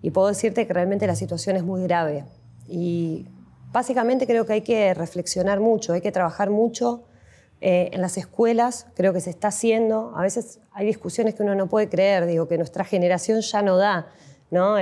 y 0.00 0.12
puedo 0.12 0.28
decirte 0.28 0.66
que 0.66 0.72
realmente 0.72 1.06
la 1.06 1.14
situación 1.14 1.56
es 1.56 1.62
muy 1.62 1.82
grave. 1.82 2.24
Y 2.68 3.26
básicamente 3.72 4.26
creo 4.26 4.46
que 4.46 4.54
hay 4.54 4.60
que 4.62 4.94
reflexionar 4.94 5.60
mucho, 5.60 5.92
hay 5.92 6.00
que 6.00 6.12
trabajar 6.12 6.50
mucho 6.50 7.04
eh, 7.60 7.90
en 7.92 8.00
las 8.00 8.16
escuelas, 8.18 8.86
creo 8.94 9.12
que 9.12 9.20
se 9.20 9.30
está 9.30 9.48
haciendo. 9.48 10.12
A 10.16 10.22
veces 10.22 10.60
hay 10.72 10.86
discusiones 10.86 11.34
que 11.34 11.42
uno 11.42 11.54
no 11.54 11.68
puede 11.68 11.88
creer, 11.88 12.26
digo, 12.26 12.46
que 12.46 12.58
nuestra 12.58 12.84
generación 12.84 13.40
ya 13.40 13.62
no 13.62 13.76
da, 13.76 14.08
¿no? 14.50 14.76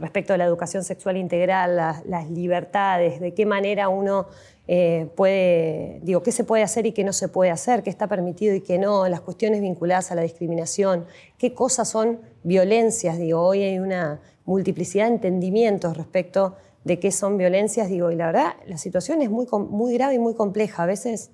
respecto 0.00 0.32
a 0.32 0.38
la 0.38 0.44
educación 0.44 0.84
sexual 0.84 1.16
integral, 1.18 1.76
las 1.76 2.30
libertades, 2.30 3.20
de 3.20 3.34
qué 3.34 3.44
manera 3.44 3.88
uno 3.88 4.26
eh, 4.68 5.08
puede, 5.16 6.00
digo, 6.02 6.22
qué 6.22 6.32
se 6.32 6.44
puede 6.44 6.62
hacer 6.62 6.86
y 6.86 6.92
qué 6.92 7.04
no 7.04 7.12
se 7.12 7.28
puede 7.28 7.50
hacer, 7.50 7.82
qué 7.82 7.90
está 7.90 8.06
permitido 8.06 8.54
y 8.54 8.60
qué 8.60 8.78
no, 8.78 9.08
las 9.08 9.20
cuestiones 9.20 9.60
vinculadas 9.60 10.12
a 10.12 10.14
la 10.14 10.22
discriminación, 10.22 11.06
qué 11.36 11.52
cosas 11.52 11.88
son 11.88 12.20
violencias, 12.44 13.18
digo, 13.18 13.42
hoy 13.42 13.62
hay 13.62 13.78
una 13.78 14.20
multiplicidad 14.44 15.06
de 15.06 15.14
entendimientos 15.14 15.96
respecto 15.96 16.56
de 16.84 16.98
qué 16.98 17.12
son 17.12 17.36
violencias, 17.36 17.88
digo, 17.88 18.10
y 18.10 18.16
la 18.16 18.26
verdad, 18.26 18.52
la 18.66 18.78
situación 18.78 19.22
es 19.22 19.30
muy, 19.30 19.46
muy 19.70 19.94
grave 19.94 20.14
y 20.14 20.18
muy 20.18 20.34
compleja, 20.34 20.82
a 20.82 20.86
veces 20.86 21.30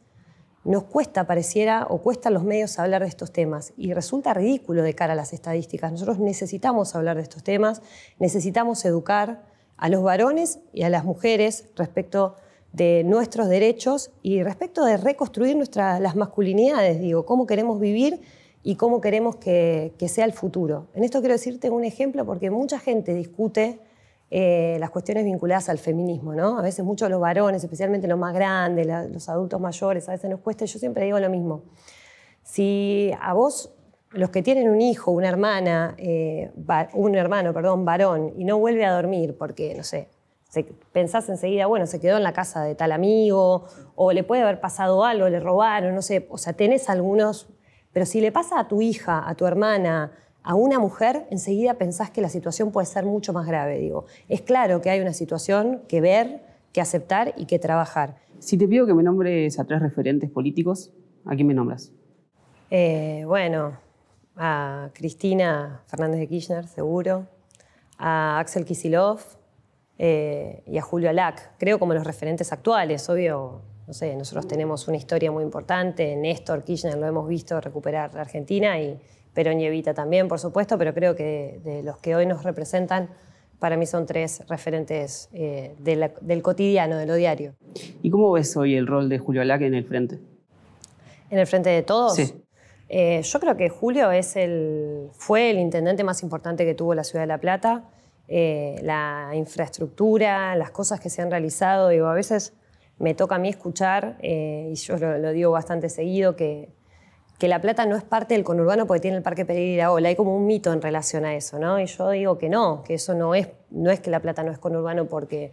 nos 0.64 0.84
cuesta, 0.84 1.26
pareciera, 1.26 1.86
o 1.88 2.02
cuesta 2.02 2.28
a 2.28 2.32
los 2.32 2.44
medios 2.44 2.78
hablar 2.78 3.02
de 3.02 3.08
estos 3.08 3.32
temas 3.32 3.72
y 3.76 3.94
resulta 3.94 4.34
ridículo 4.34 4.82
de 4.82 4.94
cara 4.94 5.14
a 5.14 5.16
las 5.16 5.32
estadísticas. 5.32 5.90
Nosotros 5.92 6.18
necesitamos 6.18 6.94
hablar 6.94 7.16
de 7.16 7.22
estos 7.22 7.42
temas, 7.42 7.80
necesitamos 8.18 8.84
educar 8.84 9.46
a 9.78 9.88
los 9.88 10.02
varones 10.02 10.58
y 10.74 10.82
a 10.82 10.90
las 10.90 11.04
mujeres 11.04 11.68
respecto 11.76 12.36
de 12.72 13.02
nuestros 13.04 13.48
derechos 13.48 14.10
y 14.22 14.42
respecto 14.42 14.84
de 14.84 14.98
reconstruir 14.98 15.56
nuestras, 15.56 16.00
las 16.00 16.16
masculinidades, 16.16 17.00
digo, 17.00 17.24
cómo 17.24 17.46
queremos 17.46 17.80
vivir 17.80 18.20
y 18.62 18.76
cómo 18.76 19.00
queremos 19.00 19.36
que, 19.36 19.94
sea 20.08 20.24
el 20.24 20.32
futuro. 20.32 20.88
En 20.94 21.04
esto 21.04 21.20
quiero 21.20 21.34
decirte 21.34 21.70
un 21.70 21.84
ejemplo 21.84 22.26
porque 22.26 22.50
mucha 22.50 22.78
gente 22.78 23.14
discute 23.14 23.80
eh, 24.30 24.76
las 24.78 24.90
cuestiones 24.90 25.24
vinculadas 25.24 25.68
al 25.70 25.78
feminismo, 25.78 26.34
¿no? 26.34 26.58
A 26.58 26.62
veces 26.62 26.84
muchos 26.84 27.08
los 27.08 27.20
varones, 27.20 27.64
especialmente 27.64 28.06
los 28.06 28.18
más 28.18 28.34
grandes, 28.34 28.86
los 28.86 29.28
adultos 29.28 29.58
mayores, 29.60 30.08
a 30.08 30.12
veces 30.12 30.28
nos 30.28 30.40
cuesta, 30.40 30.66
yo 30.66 30.78
siempre 30.78 31.04
digo 31.06 31.18
lo 31.18 31.30
mismo. 31.30 31.62
Si 32.42 33.10
a 33.20 33.32
vos, 33.32 33.72
los 34.10 34.28
que 34.30 34.42
tienen 34.42 34.68
un 34.68 34.82
hijo, 34.82 35.12
una 35.12 35.28
hermana, 35.28 35.94
eh, 35.96 36.50
un 36.92 37.14
hermano, 37.14 37.54
perdón, 37.54 37.84
varón, 37.84 38.34
y 38.36 38.44
no 38.44 38.58
vuelve 38.58 38.84
a 38.84 38.92
dormir 38.92 39.36
porque, 39.38 39.74
no 39.74 39.82
sé, 39.82 40.08
pensás 40.92 41.28
enseguida, 41.28 41.66
bueno, 41.66 41.86
se 41.86 42.00
quedó 42.00 42.16
en 42.16 42.22
la 42.22 42.32
casa 42.32 42.62
de 42.64 42.74
tal 42.74 42.92
amigo, 42.92 43.64
o 43.94 44.12
le 44.12 44.24
puede 44.24 44.42
haber 44.42 44.60
pasado 44.60 45.04
algo, 45.04 45.28
le 45.28 45.40
robaron, 45.40 45.94
no 45.94 46.02
sé, 46.02 46.26
o 46.30 46.38
sea, 46.38 46.52
tenés 46.52 46.88
algunos, 46.88 47.48
pero 47.92 48.06
si 48.06 48.20
le 48.20 48.32
pasa 48.32 48.60
a 48.60 48.68
tu 48.68 48.82
hija, 48.82 49.26
a 49.26 49.34
tu 49.34 49.46
hermana, 49.46 50.12
a 50.48 50.54
una 50.54 50.78
mujer, 50.78 51.26
enseguida 51.30 51.74
pensás 51.74 52.10
que 52.10 52.22
la 52.22 52.30
situación 52.30 52.72
puede 52.72 52.86
ser 52.86 53.04
mucho 53.04 53.34
más 53.34 53.46
grave. 53.46 53.78
Digo, 53.78 54.06
es 54.28 54.40
claro 54.40 54.80
que 54.80 54.88
hay 54.88 54.98
una 54.98 55.12
situación 55.12 55.82
que 55.88 56.00
ver, 56.00 56.40
que 56.72 56.80
aceptar 56.80 57.34
y 57.36 57.44
que 57.44 57.58
trabajar. 57.58 58.16
Si 58.38 58.56
te 58.56 58.66
pido 58.66 58.86
que 58.86 58.94
me 58.94 59.02
nombres 59.02 59.58
a 59.58 59.64
tres 59.64 59.82
referentes 59.82 60.30
políticos, 60.30 60.90
¿a 61.26 61.34
quién 61.34 61.48
me 61.48 61.52
nombras? 61.52 61.92
Eh, 62.70 63.24
bueno, 63.26 63.76
a 64.36 64.88
Cristina 64.94 65.82
Fernández 65.86 66.20
de 66.20 66.28
Kirchner, 66.28 66.66
seguro, 66.66 67.26
a 67.98 68.38
Axel 68.38 68.64
Kisilov 68.64 69.20
eh, 69.98 70.62
y 70.66 70.78
a 70.78 70.80
Julio 70.80 71.10
Alac. 71.10 71.58
Creo 71.58 71.78
como 71.78 71.92
los 71.92 72.04
referentes 72.04 72.54
actuales, 72.54 73.06
obvio. 73.10 73.60
No 73.86 73.92
sé, 73.92 74.16
nosotros 74.16 74.48
tenemos 74.48 74.88
una 74.88 74.96
historia 74.96 75.30
muy 75.30 75.44
importante. 75.44 76.16
Néstor 76.16 76.64
Kirchner 76.64 76.96
lo 76.96 77.06
hemos 77.06 77.28
visto 77.28 77.60
recuperar 77.60 78.14
la 78.14 78.22
Argentina 78.22 78.80
y 78.80 78.98
Perón 79.38 79.60
y 79.60 79.66
Evita 79.66 79.94
también, 79.94 80.26
por 80.26 80.40
supuesto, 80.40 80.76
pero 80.78 80.92
creo 80.92 81.14
que 81.14 81.60
de, 81.62 81.84
los 81.84 81.98
que 81.98 82.16
hoy 82.16 82.26
nos 82.26 82.42
representan, 82.42 83.08
para 83.60 83.76
mí 83.76 83.86
son 83.86 84.04
tres 84.04 84.42
referentes 84.48 85.28
eh, 85.32 85.76
del 85.78 86.42
cotidiano, 86.42 86.96
de 86.96 87.06
lo 87.06 87.14
diario. 87.14 87.54
¿Y 88.02 88.10
cómo 88.10 88.32
ves 88.32 88.56
hoy 88.56 88.74
el 88.74 88.88
rol 88.88 89.08
de 89.08 89.20
Julio 89.20 89.40
Alac 89.40 89.62
en 89.62 89.74
el 89.74 89.84
frente? 89.84 90.18
¿En 91.30 91.38
el 91.38 91.46
frente 91.46 91.70
de 91.70 91.84
todos? 91.84 92.16
Sí. 92.16 92.34
Eh, 92.88 93.22
yo 93.22 93.38
creo 93.38 93.56
que 93.56 93.68
Julio 93.68 94.10
es 94.10 94.34
el, 94.34 95.06
fue 95.12 95.50
el 95.50 95.60
intendente 95.60 96.02
más 96.02 96.24
importante 96.24 96.64
que 96.64 96.74
tuvo 96.74 96.94
la 96.94 97.04
ciudad 97.04 97.22
de 97.22 97.28
La 97.28 97.38
Plata. 97.38 97.84
Eh, 98.26 98.80
la 98.82 99.30
infraestructura, 99.34 100.56
las 100.56 100.72
cosas 100.72 100.98
que 100.98 101.10
se 101.10 101.22
han 101.22 101.30
realizado, 101.30 101.90
digo, 101.90 102.08
a 102.08 102.14
veces 102.14 102.54
me 102.98 103.14
toca 103.14 103.36
a 103.36 103.38
mí 103.38 103.50
escuchar, 103.50 104.18
y 104.20 104.74
yo 104.74 104.96
lo 104.98 105.30
digo 105.30 105.52
bastante 105.52 105.88
seguido, 105.88 106.34
que 106.34 106.70
que 107.38 107.46
La 107.46 107.60
Plata 107.60 107.86
no 107.86 107.96
es 107.96 108.02
parte 108.02 108.34
del 108.34 108.42
conurbano 108.42 108.86
porque 108.86 109.00
tiene 109.00 109.16
el 109.16 109.22
Parque 109.22 109.44
Pereira 109.44 109.92
Ola. 109.92 110.08
Hay 110.08 110.16
como 110.16 110.36
un 110.36 110.46
mito 110.46 110.72
en 110.72 110.82
relación 110.82 111.24
a 111.24 111.36
eso, 111.36 111.58
¿no? 111.58 111.78
Y 111.78 111.86
yo 111.86 112.10
digo 112.10 112.36
que 112.36 112.48
no, 112.48 112.82
que 112.82 112.94
eso 112.94 113.14
no 113.14 113.34
es, 113.36 113.48
no 113.70 113.90
es 113.92 114.00
que 114.00 114.10
La 114.10 114.20
Plata 114.20 114.42
no 114.42 114.50
es 114.50 114.58
conurbano 114.58 115.06
porque, 115.06 115.52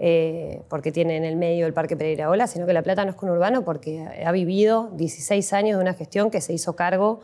eh, 0.00 0.62
porque 0.68 0.90
tiene 0.90 1.16
en 1.16 1.24
el 1.24 1.36
medio 1.36 1.66
el 1.66 1.72
Parque 1.72 1.96
Pereira 1.96 2.30
Ola, 2.30 2.48
sino 2.48 2.66
que 2.66 2.72
La 2.72 2.82
Plata 2.82 3.04
no 3.04 3.10
es 3.10 3.16
conurbano 3.16 3.64
porque 3.64 4.04
ha 4.24 4.32
vivido 4.32 4.90
16 4.94 5.52
años 5.52 5.76
de 5.78 5.82
una 5.82 5.94
gestión 5.94 6.30
que 6.30 6.40
se 6.40 6.52
hizo 6.52 6.74
cargo 6.74 7.20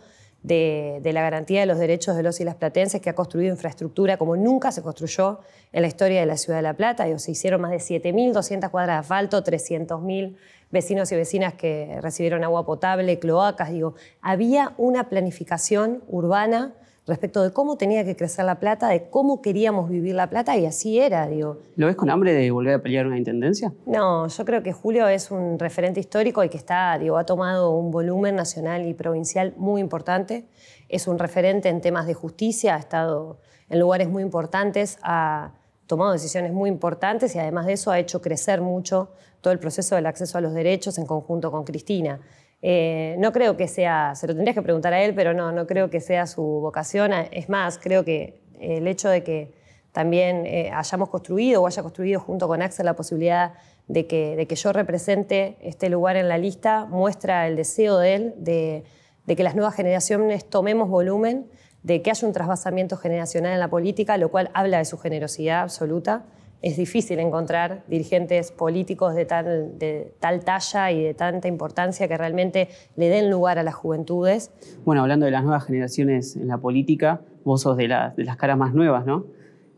de, 0.46 1.00
la 1.12 1.22
garantía 1.22 1.60
de 1.60 1.66
los 1.66 1.78
derechos 1.78 2.16
de 2.16 2.22
los 2.22 2.40
y 2.40 2.44
las 2.44 2.54
platenses, 2.54 3.00
que 3.00 3.10
ha 3.10 3.14
construido 3.14 3.52
infraestructura 3.52 4.16
como 4.16 4.36
nunca 4.36 4.70
se 4.70 4.82
construyó 4.82 5.40
en 5.72 5.82
la 5.82 5.88
historia 5.88 6.20
de 6.20 6.26
la 6.26 6.36
ciudad 6.36 6.58
de 6.58 6.62
La 6.62 6.74
Plata. 6.74 7.06
se 7.18 7.32
hicieron 7.32 7.60
más 7.60 7.72
de 7.72 7.78
7.200 7.78 8.70
cuadras 8.70 8.96
de 8.96 9.00
asfalto, 9.00 9.42
300.000 9.42 10.36
vecinos 10.70 11.10
y 11.12 11.16
vecinas 11.16 11.54
que 11.54 11.98
recibieron 12.00 12.44
agua 12.44 12.66
potable, 12.66 13.18
cloacas, 13.18 13.70
digo, 13.70 13.94
había 14.20 14.74
una 14.76 15.08
planificación 15.08 16.02
urbana 16.08 16.74
respecto 17.06 17.42
de 17.42 17.52
cómo 17.52 17.76
tenía 17.76 18.04
que 18.04 18.16
crecer 18.16 18.44
La 18.44 18.58
Plata, 18.58 18.88
de 18.88 19.08
cómo 19.08 19.40
queríamos 19.40 19.88
vivir 19.88 20.14
La 20.14 20.28
Plata 20.28 20.56
y 20.56 20.66
así 20.66 20.98
era, 20.98 21.26
digo. 21.28 21.58
¿Lo 21.76 21.86
ves 21.86 21.96
con 21.96 22.10
hambre 22.10 22.32
de 22.32 22.50
volver 22.50 22.74
a 22.74 22.82
pelear 22.82 23.06
una 23.06 23.16
intendencia? 23.16 23.72
No, 23.86 24.26
yo 24.26 24.44
creo 24.44 24.62
que 24.62 24.72
Julio 24.72 25.06
es 25.06 25.30
un 25.30 25.58
referente 25.58 26.00
histórico 26.00 26.42
y 26.42 26.48
que 26.48 26.56
está, 26.56 26.98
digo, 26.98 27.16
ha 27.16 27.24
tomado 27.24 27.70
un 27.70 27.90
volumen 27.90 28.34
nacional 28.34 28.86
y 28.86 28.94
provincial 28.94 29.54
muy 29.56 29.80
importante. 29.80 30.46
Es 30.88 31.06
un 31.06 31.18
referente 31.18 31.68
en 31.68 31.80
temas 31.80 32.06
de 32.06 32.14
justicia, 32.14 32.74
ha 32.74 32.78
estado 32.78 33.38
en 33.68 33.78
lugares 33.78 34.08
muy 34.08 34.22
importantes, 34.22 34.98
ha 35.02 35.52
tomado 35.86 36.12
decisiones 36.12 36.52
muy 36.52 36.68
importantes 36.68 37.34
y 37.34 37.38
además 37.38 37.66
de 37.66 37.74
eso 37.74 37.90
ha 37.90 37.98
hecho 37.98 38.20
crecer 38.20 38.60
mucho 38.60 39.10
todo 39.40 39.52
el 39.52 39.58
proceso 39.58 39.94
del 39.94 40.06
acceso 40.06 40.38
a 40.38 40.40
los 40.40 40.52
derechos 40.52 40.98
en 40.98 41.06
conjunto 41.06 41.50
con 41.50 41.64
Cristina. 41.64 42.20
Eh, 42.62 43.14
no 43.18 43.32
creo 43.32 43.56
que 43.56 43.68
sea, 43.68 44.14
se 44.14 44.26
lo 44.26 44.34
tendrías 44.34 44.54
que 44.54 44.62
preguntar 44.62 44.92
a 44.92 45.02
él, 45.02 45.14
pero 45.14 45.34
no, 45.34 45.52
no 45.52 45.66
creo 45.66 45.90
que 45.90 46.00
sea 46.00 46.26
su 46.26 46.42
vocación. 46.42 47.12
Es 47.30 47.48
más, 47.48 47.78
creo 47.78 48.04
que 48.04 48.40
el 48.58 48.88
hecho 48.88 49.08
de 49.08 49.22
que 49.22 49.52
también 49.92 50.44
eh, 50.46 50.70
hayamos 50.74 51.08
construido 51.08 51.62
o 51.62 51.66
haya 51.66 51.82
construido 51.82 52.20
junto 52.20 52.48
con 52.48 52.62
Axel 52.62 52.86
la 52.86 52.94
posibilidad 52.94 53.54
de 53.88 54.06
que, 54.06 54.36
de 54.36 54.46
que 54.46 54.56
yo 54.56 54.72
represente 54.72 55.56
este 55.60 55.88
lugar 55.88 56.16
en 56.16 56.28
la 56.28 56.38
lista 56.38 56.86
muestra 56.86 57.46
el 57.46 57.56
deseo 57.56 57.98
de 57.98 58.14
él 58.14 58.34
de, 58.36 58.84
de 59.26 59.36
que 59.36 59.42
las 59.42 59.54
nuevas 59.54 59.74
generaciones 59.74 60.44
tomemos 60.44 60.88
volumen 60.88 61.46
de 61.86 62.02
que 62.02 62.10
haya 62.10 62.26
un 62.26 62.34
trasvasamiento 62.34 62.96
generacional 62.96 63.52
en 63.52 63.60
la 63.60 63.68
política, 63.68 64.18
lo 64.18 64.28
cual 64.28 64.50
habla 64.54 64.78
de 64.78 64.84
su 64.84 64.98
generosidad 64.98 65.60
absoluta. 65.60 66.24
Es 66.60 66.76
difícil 66.76 67.20
encontrar 67.20 67.84
dirigentes 67.86 68.50
políticos 68.50 69.14
de 69.14 69.24
tal, 69.24 69.78
de 69.78 70.12
tal 70.18 70.44
talla 70.44 70.90
y 70.90 71.04
de 71.04 71.14
tanta 71.14 71.46
importancia 71.46 72.08
que 72.08 72.18
realmente 72.18 72.68
le 72.96 73.08
den 73.08 73.30
lugar 73.30 73.60
a 73.60 73.62
las 73.62 73.76
juventudes. 73.76 74.50
Bueno, 74.84 75.02
hablando 75.02 75.26
de 75.26 75.30
las 75.30 75.44
nuevas 75.44 75.64
generaciones 75.64 76.34
en 76.34 76.48
la 76.48 76.58
política, 76.58 77.20
vos 77.44 77.62
sos 77.62 77.76
de, 77.76 77.86
de 78.16 78.24
las 78.24 78.36
caras 78.36 78.58
más 78.58 78.74
nuevas, 78.74 79.06
¿no? 79.06 79.26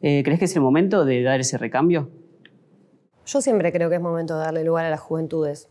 Eh, 0.00 0.22
¿Crees 0.24 0.38
que 0.38 0.46
es 0.46 0.56
el 0.56 0.62
momento 0.62 1.04
de 1.04 1.22
dar 1.22 1.40
ese 1.40 1.58
recambio? 1.58 2.08
Yo 3.26 3.42
siempre 3.42 3.70
creo 3.70 3.90
que 3.90 3.96
es 3.96 4.00
momento 4.00 4.38
de 4.38 4.46
darle 4.46 4.64
lugar 4.64 4.86
a 4.86 4.90
las 4.90 5.00
juventudes. 5.00 5.68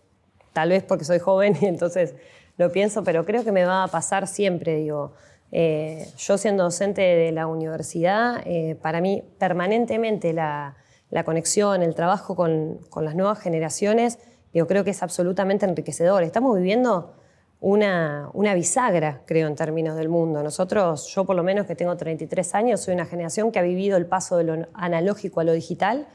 Tal 0.53 0.69
vez 0.69 0.83
porque 0.83 1.03
soy 1.03 1.17
joven 1.17 1.55
y 1.61 1.65
entonces 1.65 2.13
lo 2.57 2.71
pienso, 2.71 3.03
pero 3.03 3.25
creo 3.25 3.43
que 3.43 3.51
me 3.51 3.65
va 3.65 3.83
a 3.83 3.87
pasar 3.87 4.27
siempre, 4.27 4.75
digo. 4.75 5.13
Eh, 5.51 6.07
yo 6.17 6.37
siendo 6.37 6.63
docente 6.63 7.01
de 7.01 7.31
la 7.31 7.47
universidad, 7.47 8.41
eh, 8.45 8.75
para 8.81 9.01
mí 9.01 9.23
permanentemente 9.37 10.33
la, 10.33 10.75
conexión, 11.25 11.83
el 11.83 11.95
trabajo 11.95 12.35
con, 12.35 12.79
las 13.01 13.15
nuevas 13.15 13.39
generaciones, 13.39 14.19
yo 14.53 14.67
creo 14.67 14.83
que 14.83 14.91
es 14.91 15.03
absolutamente 15.03 15.65
enriquecedor. 15.65 16.23
Estamos 16.23 16.57
viviendo 16.57 17.13
una, 17.59 18.29
una, 18.33 18.53
bisagra, 18.53 19.21
creo, 19.25 19.47
en 19.47 19.55
términos 19.55 19.95
del 19.95 20.09
mundo. 20.09 20.43
Nosotros, 20.43 21.07
yo 21.07 21.25
por 21.25 21.35
lo 21.35 21.43
menos 21.43 21.65
que 21.65 21.75
tengo 21.75 21.95
33 21.95 22.55
años, 22.55 22.81
soy 22.81 22.93
una 22.93 23.05
generación 23.05 23.51
que 23.51 23.59
ha 23.59 23.63
vivido 23.63 23.97
el 23.97 24.05
paso 24.05 24.37
de 24.37 24.43
lo 24.43 24.67
analógico 24.73 25.39
a 25.39 25.43
lo 25.43 25.53
digital 25.53 26.07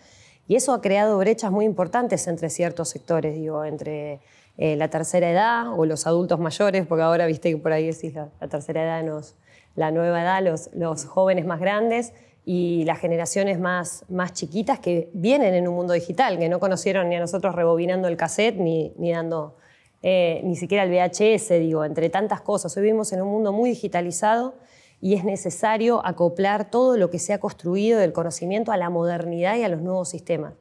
y 0.48 0.56
eso 0.56 0.72
ha 0.74 0.80
creado 0.80 1.16
brechas 1.18 1.50
muy 1.50 1.64
importantes 1.64 2.26
entre 2.26 2.50
ciertos 2.50 2.88
sectores, 2.88 3.34
digo, 3.34 3.64
entre 3.64 4.20
eh, 4.64 4.76
la 4.76 4.87
tercera 4.87 5.28
edad 5.28 5.76
o 5.76 5.87
los 5.87 6.07
adultos 6.07 6.38
mayores, 6.38 6.87
porque 6.87 7.02
ahora 7.02 7.26
viste 7.26 7.50
que 7.50 7.57
por 7.57 7.73
ahí 7.73 7.85
decís 7.85 8.14
la, 8.14 8.28
tercera 8.49 8.85
edad, 8.85 9.02
nos, 9.02 9.35
la 9.75 9.90
nueva 9.90 10.23
edad, 10.23 10.40
los, 10.40 10.71
los, 10.73 11.04
jóvenes 11.04 11.45
más 11.47 11.59
grandes 11.59 12.12
y 12.45 12.85
las 12.85 13.00
generaciones 13.00 13.59
más, 13.59 14.04
más 14.09 14.35
chiquitas 14.35 14.78
que 14.78 15.11
vienen 15.14 15.54
en 15.54 15.66
un 15.66 15.75
mundo 15.75 15.95
digital, 15.95 16.38
que 16.38 16.49
no 16.49 16.61
conocieron 16.61 17.09
ni 17.09 17.16
a 17.16 17.19
nosotros 17.19 17.57
rebobinando 17.57 18.07
el 18.07 18.16
cassette 18.16 18.54
ni, 18.54 18.92
ni 18.99 19.11
dando 19.11 19.57
eh, 20.00 20.40
ni 20.45 20.54
siquiera 20.54 20.85
el 20.85 20.90
VHS, 20.90 21.49
digo, 21.59 21.85
entre 21.85 22.09
tantas 22.09 22.40
cosas. 22.40 22.76
Hoy 22.76 22.85
vivimos 22.85 23.12
en 23.12 23.21
un 23.21 23.33
mundo 23.33 23.52
muy 23.52 23.71
digitalizado 23.71 24.54
y 25.00 25.14
es 25.14 25.25
necesario 25.25 26.07
acoplar 26.07 26.71
todo 26.71 26.97
lo 26.97 27.11
que 27.11 27.19
se 27.19 27.33
ha 27.33 27.40
construido 27.40 27.99
del 27.99 28.12
conocimiento 28.12 28.71
a 28.71 28.76
la 28.76 28.90
modernidad 28.90 29.57
y 29.57 29.64
a 29.64 29.69
los 29.69 29.83
nuevos 29.83 30.09
sistemas. 30.09 30.54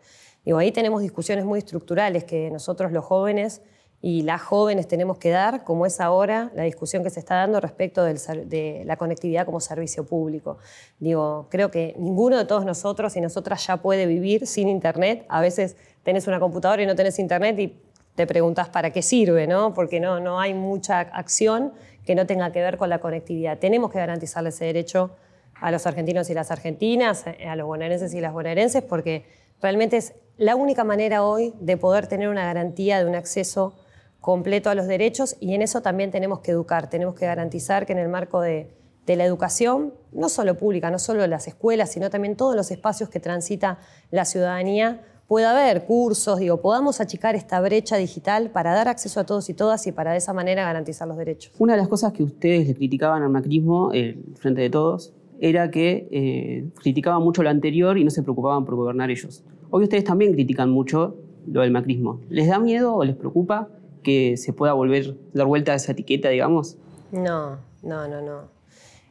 Digo, 0.44 0.58
ahí 0.58 0.72
tenemos 0.72 1.04
discusiones 1.04 1.46
muy 1.46 1.60
estructurales 1.60 2.24
que 2.24 2.50
nosotros 2.50 2.92
los 2.92 3.06
jóvenes 3.06 3.62
y 4.04 4.24
las 4.24 4.42
jóvenes 4.42 4.88
tenemos 4.88 5.20
que 5.20 5.30
dar, 5.30 5.64
como 5.64 5.86
es 5.86 6.02
ahora 6.02 6.52
la 6.56 6.64
discusión 6.64 7.04
que 7.04 7.12
se 7.12 7.20
está 7.20 7.36
dando 7.36 7.60
respecto 7.60 8.04
de 8.04 8.84
la 8.86 8.98
conectividad 8.98 9.46
como 9.46 9.60
servicio 9.60 10.06
público. 10.06 10.58
Digo, 11.00 11.48
creo 11.52 11.70
que 11.70 11.94
ninguno 12.00 12.38
de 12.38 12.46
todos 12.46 12.66
nosotros 12.66 13.16
y 13.16 13.22
nosotras 13.22 13.66
ya 13.68 13.78
puede 13.78 14.08
vivir 14.08 14.48
sin 14.48 14.70
Internet. 14.70 15.26
A 15.30 15.40
veces 15.40 15.78
tenés 16.04 16.28
una 16.28 16.40
computadora 16.40 16.82
y 16.82 16.88
no 16.88 16.96
tenés 16.96 17.20
Internet 17.20 17.60
y 17.60 17.78
te 18.16 18.26
preguntas 18.26 18.70
para 18.70 18.92
qué 18.92 19.04
sirve, 19.04 19.46
¿no? 19.46 19.74
porque 19.76 20.00
no, 20.00 20.20
no 20.20 20.40
hay 20.40 20.56
mucha 20.56 21.00
acción 21.00 21.74
que 22.04 22.16
no 22.16 22.26
tenga 22.26 22.52
que 22.52 22.62
ver 22.62 22.78
con 22.78 22.90
la 22.90 23.00
conectividad. 23.00 23.60
Tenemos 23.60 23.92
que 23.92 24.00
garantizarle 24.00 24.50
ese 24.50 24.66
derecho 24.66 25.12
a 25.54 25.70
los 25.70 25.86
argentinos 25.86 26.28
y 26.32 26.34
las 26.34 26.50
argentinas, 26.50 27.26
a 27.28 27.56
los 27.56 27.68
bonaerenses 27.68 28.16
y 28.16 28.20
las 28.20 28.34
bonaerenses, 28.34 28.82
porque 28.82 29.26
realmente 29.62 29.98
es 29.98 30.16
la 30.38 30.56
única 30.56 30.84
manera 30.84 31.24
hoy 31.24 31.54
de 31.60 31.78
poder 31.78 32.08
tener 32.08 32.30
una 32.30 32.44
garantía 32.44 32.98
de 32.98 33.06
un 33.08 33.14
acceso 33.14 33.76
completo 34.22 34.70
a 34.70 34.76
los 34.76 34.88
derechos 34.88 35.36
y 35.40 35.56
en 35.56 35.64
eso 35.64 35.82
también 35.82 36.12
tenemos 36.12 36.40
que 36.40 36.52
educar, 36.52 36.90
tenemos 36.90 37.16
que 37.16 37.26
garantizar 37.26 37.86
que 37.86 37.94
en 37.94 38.00
el 38.00 38.08
marco 38.08 38.40
de, 38.40 38.70
la 39.08 39.26
educación, 39.26 39.94
no 40.14 40.30
solo 40.30 40.56
pública, 40.56 40.90
no 40.90 40.98
solo 40.98 41.28
las 41.28 41.46
escuelas, 41.46 41.92
sino 41.92 42.10
también 42.10 42.38
todos 42.38 42.56
los 42.56 42.72
espacios 42.72 43.10
que 43.10 43.20
transita 43.20 43.78
la 44.10 44.24
ciudadanía, 44.24 45.02
pueda 45.28 45.52
haber 45.52 45.84
cursos, 45.84 46.40
digo, 46.40 46.62
podamos 46.62 47.02
achicar 47.02 47.36
esta 47.36 47.60
brecha 47.60 47.98
digital 47.98 48.52
para 48.52 48.74
dar 48.74 48.88
acceso 48.88 49.20
a 49.20 49.26
todos 49.26 49.50
y 49.50 49.54
todas 49.54 49.86
y 49.86 49.92
para 49.92 50.14
de 50.14 50.20
esa 50.20 50.32
manera 50.32 50.64
garantizar 50.64 51.10
los 51.10 51.18
derechos. 51.18 51.52
Una 51.60 51.74
de 51.74 51.80
las 51.80 51.90
cosas 51.90 52.14
que 52.14 52.24
ustedes 52.24 52.66
le 52.66 52.74
criticaban 52.74 53.22
al 53.22 53.32
macrismo, 53.32 53.92
el 53.92 54.34
Frente 54.38 54.62
de 54.62 54.70
Todos, 54.70 55.14
era 55.42 55.70
que 55.72 56.08
eh, 56.10 56.70
criticaban 56.76 57.22
mucho 57.22 57.44
lo 57.44 57.50
anterior 57.50 57.98
y 57.98 58.06
no 58.06 58.12
se 58.12 58.24
preocupaban 58.24 58.64
por 58.64 58.76
gobernar 58.76 59.12
ellos. 59.12 59.44
Hoy 59.72 59.84
ustedes 59.84 60.06
también 60.06 60.32
critican 60.32 60.70
mucho 60.70 61.18
lo 61.48 61.62
del 61.62 61.72
macrismo. 61.72 62.22
¿Les 62.30 62.48
da 62.48 62.60
miedo 62.60 62.96
o 62.96 63.04
les 63.04 63.18
preocupa 63.18 63.68
que 64.02 64.38
se 64.38 64.54
pueda 64.54 64.74
volver, 64.74 65.16
dar 65.34 65.48
vuelta 65.48 65.74
a 65.74 65.76
esa 65.76 65.92
etiqueta, 65.92 66.30
digamos? 66.30 66.78
No, 67.12 67.60
no, 67.84 68.08
no, 68.08 68.22
no. 68.22 68.50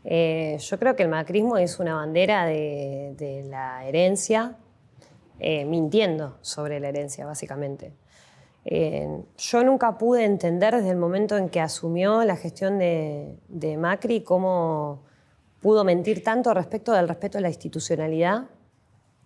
Eh, 0.04 0.56
yo 0.58 0.78
creo 0.78 0.96
que 0.96 1.02
el 1.02 1.08
macrismo 1.08 1.58
es 1.58 1.78
una 1.78 1.94
bandera 1.94 2.46
de, 2.46 3.44
la 3.48 3.84
herencia, 3.86 4.56
eh, 5.38 5.64
mintiendo 5.64 6.38
sobre 6.40 6.80
la 6.80 6.88
herencia, 6.88 7.26
básicamente. 7.26 7.92
yo 8.64 9.64
nunca 9.64 9.96
pude 9.98 10.24
entender 10.24 10.74
desde 10.74 10.90
el 10.90 10.96
momento 10.96 11.36
en 11.36 11.48
que 11.48 11.60
asumió 11.60 12.24
la 12.24 12.36
gestión 12.36 12.78
de, 12.78 13.38
de 13.48 13.76
Macri 13.76 14.22
cómo 14.22 15.02
pudo 15.60 15.84
mentir 15.84 16.24
tanto 16.24 16.52
respecto 16.54 16.92
del 16.92 17.08
respeto 17.08 17.38
a 17.38 17.40
la 17.40 17.48
institucionalidad. 17.48 18.44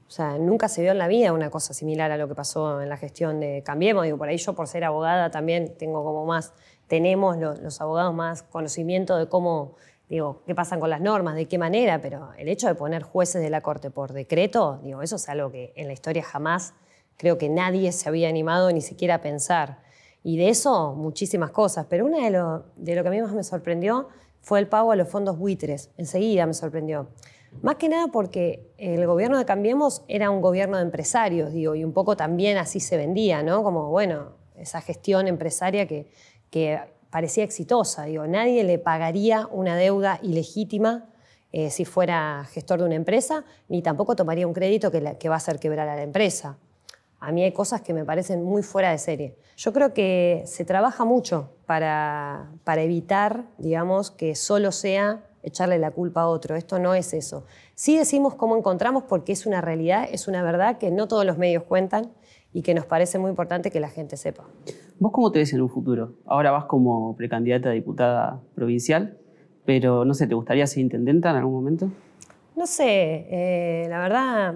O 0.06 0.11
sea, 0.11 0.38
nunca 0.38 0.68
se 0.68 0.82
vio 0.82 0.92
en 0.92 0.99
la 0.99 1.08
vida 1.08 1.32
una 1.32 1.50
cosa 1.50 1.73
similar 1.73 2.11
a 2.12 2.16
lo 2.16 2.28
que 2.28 2.34
pasó 2.34 2.82
en 2.82 2.88
la 2.88 2.96
gestión 2.96 3.40
de 3.40 3.62
Cambiemos. 3.64 4.04
Digo, 4.04 4.18
por 4.18 4.28
ahí 4.28 4.37
yo 4.37 4.52
por 4.54 4.68
ser 4.68 4.84
abogada 4.84 5.30
también 5.30 5.76
tengo 5.78 6.04
como 6.04 6.26
más, 6.26 6.52
tenemos 6.88 7.37
los, 7.38 7.80
abogados 7.80 8.14
más 8.14 8.42
conocimiento 8.42 9.16
de 9.16 9.28
cómo, 9.28 9.76
digo, 10.08 10.42
qué 10.46 10.54
pasan 10.54 10.78
con 10.78 10.90
las 10.90 11.00
normas, 11.00 11.34
de 11.34 11.46
qué 11.46 11.58
manera, 11.58 12.00
pero 12.02 12.30
el 12.37 12.49
hecho 12.49 12.68
de 12.68 12.75
poner 12.75 13.02
jueces 13.02 13.42
de 13.42 13.50
la 13.50 13.62
Corte 13.62 13.90
por 13.90 14.12
decreto, 14.12 14.78
digo, 14.82 15.02
eso 15.02 15.16
es 15.16 15.28
algo 15.28 15.50
que 15.50 15.73
en 15.76 15.87
la 15.87 15.94
historia 15.94 16.23
jamás 16.23 16.75
creo 17.16 17.38
que 17.38 17.49
nadie 17.49 17.90
se 17.92 18.08
había 18.08 18.28
animado 18.28 18.70
ni 18.73 18.82
siquiera 18.82 19.16
a 19.16 19.20
pensar. 19.23 19.82
Y 20.23 20.37
de 20.37 20.49
eso 20.49 20.94
muchísimas 20.94 21.50
cosas, 21.50 21.87
pero 21.88 22.04
una 22.06 22.25
de 22.25 22.30
lo, 22.30 22.66
de 22.76 22.94
lo 22.94 23.02
que 23.02 23.08
a 23.08 23.11
mí 23.11 23.23
más 23.23 23.32
me 23.32 23.44
sorprendió 23.44 24.08
fue 24.40 24.58
el 24.58 24.68
pago 24.68 24.92
a 24.92 24.96
los 24.96 25.08
fondos 25.08 25.38
buitres. 25.38 25.90
Enseguida 25.96 26.46
me 26.46 26.54
sorprendió. 26.54 27.08
Más 27.62 27.76
que 27.76 27.88
nada 27.88 28.08
porque 28.08 28.73
el 28.78 29.06
gobierno 29.06 29.38
de 29.38 29.44
Cambiemos 29.44 30.04
era 30.08 30.30
un 30.30 30.40
gobierno 30.40 30.76
de 30.76 30.82
empresarios, 30.82 31.52
digo, 31.52 31.75
y 31.75 31.84
un 31.84 31.92
poco 31.92 32.16
también 32.16 32.58
así 32.58 32.80
se 32.80 32.96
vendía, 32.96 33.42
¿no? 33.42 33.62
Como, 33.62 33.88
bueno, 33.90 34.32
esa 34.56 34.80
gestión 34.80 35.28
empresaria 35.28 35.87
que, 35.87 36.11
que 36.50 36.78
parecía 37.11 37.44
exitosa, 37.44 38.04
digo, 38.04 38.26
nadie 38.26 38.64
le 38.64 38.78
pagaría 38.78 39.46
una 39.50 39.76
deuda 39.76 40.18
ilegítima 40.23 41.11
eh, 41.52 41.70
si 41.70 41.84
fuera 41.84 42.44
gestor 42.50 42.80
de 42.80 42.87
una 42.87 42.96
empresa, 42.96 43.44
ni 43.68 43.80
tampoco 43.80 44.16
tomaría 44.16 44.46
un 44.46 44.52
crédito 44.52 44.90
que, 44.90 45.16
que 45.18 45.28
va 45.28 45.37
a 45.37 45.38
hacer 45.38 45.61
quebrar 45.61 45.88
a 45.88 45.96
la 45.96 46.02
empresa. 46.02 46.58
A 47.20 47.32
mí 47.32 47.42
hay 47.42 47.52
cosas 47.52 47.80
que 47.80 47.94
me 47.94 48.04
parecen 48.04 48.42
muy 48.42 48.62
fuera 48.62 48.90
de 48.90 48.99
serie. 48.99 49.37
Yo 49.56 49.73
creo 49.73 49.94
que 49.94 50.42
se 50.46 50.64
trabaja 50.64 51.04
mucho 51.04 51.52
para, 51.64 52.50
para 52.64 52.82
evitar, 52.82 53.44
digamos, 53.56 54.11
que 54.11 54.34
solo 54.34 54.73
sea 54.73 55.23
echarle 55.44 55.78
la 55.78 55.90
culpa 55.90 56.22
a 56.22 56.28
otro. 56.28 56.56
Esto 56.56 56.78
no 56.78 56.94
es 56.94 57.14
eso. 57.14 57.44
Sí 57.74 57.96
decimos 57.96 58.34
cómo 58.34 58.56
encontramos 58.56 59.04
porque 59.04 59.32
es 59.32 59.46
una 59.46 59.60
realidad, 59.60 60.08
es 60.10 60.28
una 60.28 60.42
verdad 60.42 60.78
que 60.78 60.90
no 60.90 61.06
todos 61.08 61.24
los 61.24 61.38
medios 61.38 61.64
cuentan 61.64 62.12
y 62.52 62.62
que 62.62 62.74
nos 62.74 62.86
parece 62.86 63.18
muy 63.18 63.30
importante 63.30 63.70
que 63.70 63.80
la 63.80 63.88
gente 63.88 64.16
sepa. 64.16 64.44
¿Vos 64.98 65.12
cómo 65.12 65.32
te 65.32 65.40
ves 65.40 65.52
en 65.52 65.60
un 65.60 65.68
futuro? 65.68 66.14
Ahora 66.24 66.50
vas 66.50 66.64
como 66.66 67.16
precandidata 67.16 67.70
a 67.70 67.72
diputada 67.72 68.40
provincial, 68.54 69.18
pero 69.64 70.04
no 70.04 70.14
sé, 70.14 70.26
¿te 70.26 70.34
gustaría 70.34 70.66
ser 70.66 70.80
intendenta 70.80 71.30
en 71.30 71.36
algún 71.36 71.54
momento? 71.54 71.88
No 72.56 72.66
sé, 72.66 73.26
eh, 73.30 73.86
la 73.88 73.98
verdad 73.98 74.54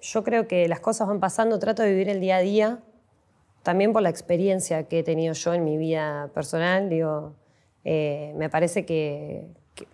yo 0.00 0.24
creo 0.24 0.46
que 0.46 0.68
las 0.68 0.80
cosas 0.80 1.08
van 1.08 1.20
pasando, 1.20 1.58
trato 1.58 1.82
de 1.82 1.90
vivir 1.90 2.08
el 2.08 2.20
día 2.20 2.36
a 2.36 2.40
día, 2.40 2.80
también 3.62 3.92
por 3.92 4.02
la 4.02 4.10
experiencia 4.10 4.88
que 4.88 4.98
he 4.98 5.02
tenido 5.02 5.32
yo 5.32 5.54
en 5.54 5.64
mi 5.64 5.76
vida 5.76 6.30
personal, 6.34 6.90
digo, 6.90 7.34
eh, 7.84 8.34
me 8.36 8.50
parece 8.50 8.84
que, 8.84 9.46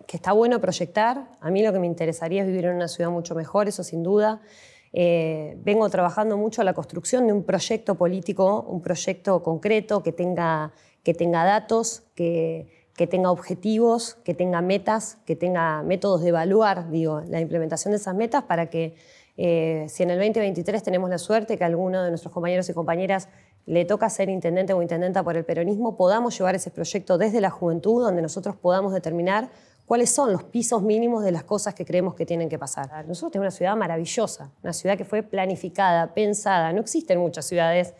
está 0.07 0.31
bueno 0.33 0.59
proyectar. 0.59 1.29
A 1.39 1.49
mí 1.51 1.63
lo 1.63 1.71
que 1.73 1.79
me 1.79 1.87
interesaría 1.87 2.41
es 2.41 2.47
vivir 2.47 2.65
en 2.65 2.75
una 2.75 2.87
ciudad 2.87 3.09
mucho 3.09 3.35
mejor, 3.35 3.67
eso 3.67 3.83
sin 3.83 4.03
duda. 4.03 4.41
Eh, 4.91 5.57
vengo 5.63 5.87
trabajando 5.89 6.37
mucho 6.37 6.61
a 6.61 6.65
la 6.65 6.73
construcción 6.73 7.27
de 7.27 7.33
un 7.33 7.43
proyecto 7.43 7.95
político, 7.95 8.65
un 8.67 8.81
proyecto 8.81 9.43
concreto 9.43 10.01
que 10.01 10.11
tenga, 10.11 10.73
que 11.03 11.13
tenga 11.13 11.43
datos, 11.43 12.03
que, 12.15 12.67
que 12.95 13.07
tenga 13.07 13.31
objetivos, 13.31 14.15
que 14.25 14.33
tenga 14.33 14.61
metas, 14.61 15.19
que 15.25 15.35
tenga 15.35 15.83
métodos 15.83 16.21
de 16.21 16.29
evaluar 16.29 16.89
digo, 16.89 17.21
la 17.29 17.39
implementación 17.39 17.91
de 17.91 17.97
esas 17.97 18.15
metas 18.15 18.43
para 18.43 18.69
que 18.69 18.95
eh, 19.37 19.85
si 19.87 20.03
en 20.03 20.09
el 20.09 20.17
2023 20.17 20.83
tenemos 20.83 21.09
la 21.09 21.17
suerte 21.17 21.57
que 21.57 21.63
alguno 21.63 22.03
de 22.03 22.09
nuestros 22.09 22.33
compañeros 22.33 22.67
y 22.67 22.73
compañeras 22.73 23.29
le 23.69 23.85
toca 23.85 24.09
ser 24.09 24.29
intendente 24.29 24.73
o 24.73 24.81
intendenta 24.81 25.21
por 25.21 25.37
el 25.37 25.45
peronismo, 25.45 25.95
podamos 25.95 26.35
llevar 26.35 26.55
ese 26.55 26.71
proyecto 26.71 27.19
desde 27.19 27.39
la 27.39 27.51
juventud, 27.51 28.01
donde 28.01 28.19
nosotros 28.19 28.55
podamos 28.55 28.93
determinar 28.93 29.51
cuáles 29.85 30.09
son 30.09 30.33
los 30.33 30.43
pisos 30.43 30.81
mínimos 30.81 31.23
de 31.23 31.31
las 31.31 31.43
cosas 31.43 31.75
que 31.75 31.85
creemos 31.85 32.15
que 32.15 32.25
tienen 32.25 32.49
que 32.49 32.57
pasar. 32.57 33.07
Nosotros 33.07 33.31
tenemos 33.31 33.53
una 33.53 33.57
ciudad 33.57 33.75
maravillosa, 33.75 34.49
una 34.63 34.73
ciudad 34.73 34.97
que 34.97 35.05
fue 35.05 35.21
planificada, 35.21 36.15
pensada. 36.15 36.73
No 36.73 36.81
existen 36.81 37.19
muchas 37.19 37.45
ciudades, 37.45 37.93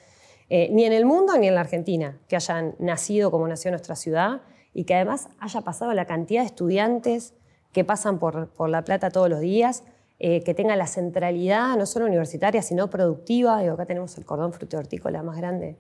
eh, 0.49 0.69
ni 0.71 0.85
en 0.85 0.93
el 0.93 1.05
mundo 1.05 1.37
ni 1.37 1.47
en 1.47 1.53
la 1.53 1.61
Argentina, 1.61 2.17
que 2.27 2.35
hayan 2.35 2.73
nacido 2.79 3.29
como 3.29 3.47
nació 3.47 3.69
nuestra 3.69 3.95
ciudad 3.95 4.41
y 4.73 4.85
que 4.85 4.95
además 4.95 5.29
haya 5.39 5.61
pasado 5.61 5.93
la 5.93 6.05
cantidad 6.05 6.41
de 6.41 6.47
estudiantes 6.47 7.35
que 7.73 7.83
pasan 7.83 8.17
por, 8.17 8.49
por 8.49 8.69
La 8.69 8.83
Plata 8.83 9.11
todos 9.11 9.29
los 9.29 9.39
días 9.39 9.83
eh, 10.21 10.43
que 10.43 10.53
tenga 10.53 10.75
la 10.75 10.85
centralidad 10.85 11.77
no 11.77 11.85
solo 11.85 12.05
universitaria, 12.05 12.61
sino 12.61 12.89
productiva. 12.89 13.61
Digo, 13.61 13.75
acá 13.75 13.85
tenemos 13.85 14.17
el 14.17 14.25
cordón 14.25 14.51
hortícola 14.73 15.23
más 15.23 15.37
grande 15.37 15.77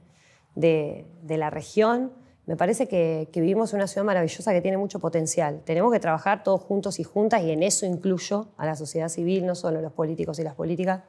de, 0.55 1.05
la 1.27 1.49
región. 1.49 2.13
Me 2.45 2.55
parece 2.55 2.87
que, 2.87 3.27
vivimos 3.33 3.73
en 3.73 3.79
una 3.79 3.87
ciudad 3.87 4.05
maravillosa 4.05 4.53
que 4.53 4.61
tiene 4.61 4.77
mucho 4.77 4.99
potencial. 4.99 5.61
Tenemos 5.65 5.91
que 5.91 5.99
trabajar 5.99 6.43
todos 6.43 6.61
juntos 6.61 6.99
y 7.01 7.03
juntas, 7.03 7.43
y 7.43 7.51
en 7.51 7.63
eso 7.63 7.85
incluyo 7.85 8.47
a 8.55 8.65
la 8.65 8.75
sociedad 8.75 9.09
civil, 9.09 9.45
no 9.45 9.55
solo 9.55 9.81
los 9.81 9.91
políticos 9.91 10.39
y 10.39 10.43
las 10.43 10.55
políticas. 10.55 11.03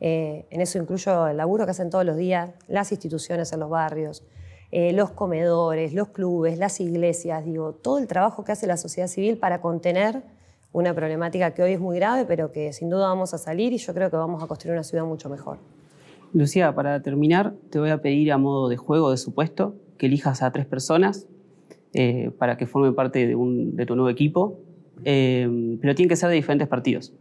Eh, 0.00 0.46
en 0.50 0.60
eso 0.60 0.78
incluyo 0.78 1.26
el 1.26 1.36
laburo 1.36 1.64
que 1.64 1.72
hacen 1.72 1.90
todos 1.90 2.04
los 2.04 2.16
días 2.16 2.50
las 2.68 2.92
instituciones 2.92 3.52
en 3.52 3.58
los 3.58 3.68
barrios, 3.68 4.22
eh, 4.70 4.92
los 4.92 5.10
comedores, 5.10 5.94
los 5.94 6.10
clubes, 6.10 6.58
las 6.58 6.78
iglesias, 6.78 7.44
digo, 7.44 7.72
todo 7.72 7.98
el 7.98 8.06
trabajo 8.06 8.44
que 8.44 8.52
hace 8.52 8.68
la 8.68 8.76
sociedad 8.76 9.08
civil 9.08 9.36
para 9.36 9.60
contener 9.60 10.22
una 10.72 10.94
problemática 10.94 11.54
que 11.54 11.62
hoy 11.62 11.72
es 11.72 11.80
muy 11.80 11.96
grave, 11.96 12.24
pero 12.26 12.52
que 12.52 12.72
sin 12.72 12.90
duda 12.90 13.08
vamos 13.08 13.34
a 13.34 13.38
salir 13.38 13.72
y 13.72 13.78
yo 13.78 13.94
creo 13.94 14.10
que 14.10 14.16
vamos 14.16 14.42
a 14.42 14.46
construir 14.46 14.74
una 14.74 14.84
ciudad 14.84 15.04
mucho 15.04 15.28
mejor. 15.28 15.58
Lucía, 16.34 16.74
para 16.74 17.00
terminar, 17.02 17.54
te 17.70 17.78
voy 17.78 17.90
a 17.90 18.02
pedir 18.02 18.32
a 18.32 18.38
modo 18.38 18.68
de 18.68 18.76
juego, 18.76 19.10
de 19.10 19.16
supuesto, 19.16 19.76
que 19.96 20.06
elijas 20.06 20.42
a 20.42 20.52
tres 20.52 20.66
personas 20.66 21.26
eh, 21.94 22.30
para 22.38 22.58
que 22.58 22.66
formen 22.66 22.94
parte 22.94 23.26
de, 23.26 23.86
tu 23.86 23.96
nuevo 23.96 24.10
equipo, 24.10 24.60
eh, 25.04 25.48
pero 25.80 25.94
tienen 25.94 26.08
que 26.08 26.16
ser 26.16 26.28
de 26.28 26.34
diferentes 26.34 26.68
partidos, 26.68 27.14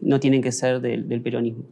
no 0.00 0.18
tienen 0.18 0.42
que 0.42 0.50
ser 0.50 0.80
del, 0.80 1.22
peronismo. 1.22 1.64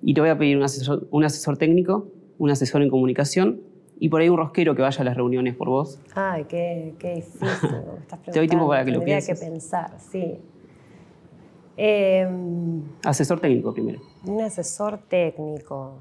Y 0.00 0.14
te 0.14 0.20
voy 0.20 0.30
a 0.30 0.38
pedir 0.38 0.56
un 0.56 0.62
asesor, 0.62 1.08
un 1.10 1.24
asesor 1.24 1.58
técnico, 1.58 2.08
un 2.38 2.50
asesor 2.50 2.82
en 2.82 2.88
comunicación 2.88 3.60
y 4.00 4.08
por 4.08 4.20
ahí 4.20 4.28
un 4.28 4.36
rosquero 4.36 4.74
que 4.74 4.82
vaya 4.82 5.00
a 5.00 5.04
las 5.04 5.16
reuniones 5.16 5.56
por 5.56 5.68
vos. 5.68 6.00
Ay, 6.14 6.44
qué, 6.44 6.94
qué 6.98 7.16
difícil. 7.16 7.48
Te 8.24 8.38
doy 8.38 8.48
tiempo 8.48 8.68
para 8.68 8.84
que 8.84 8.92
lo 8.92 9.02
pienses. 9.02 9.38
que 9.38 9.46
pensar, 9.46 9.92
sí. 9.98 10.38
Em, 11.76 12.82
asesor 13.04 13.40
técnico 13.40 13.72
primero. 13.72 14.00
Un 14.24 14.40
asesor 14.40 14.98
técnico. 14.98 15.98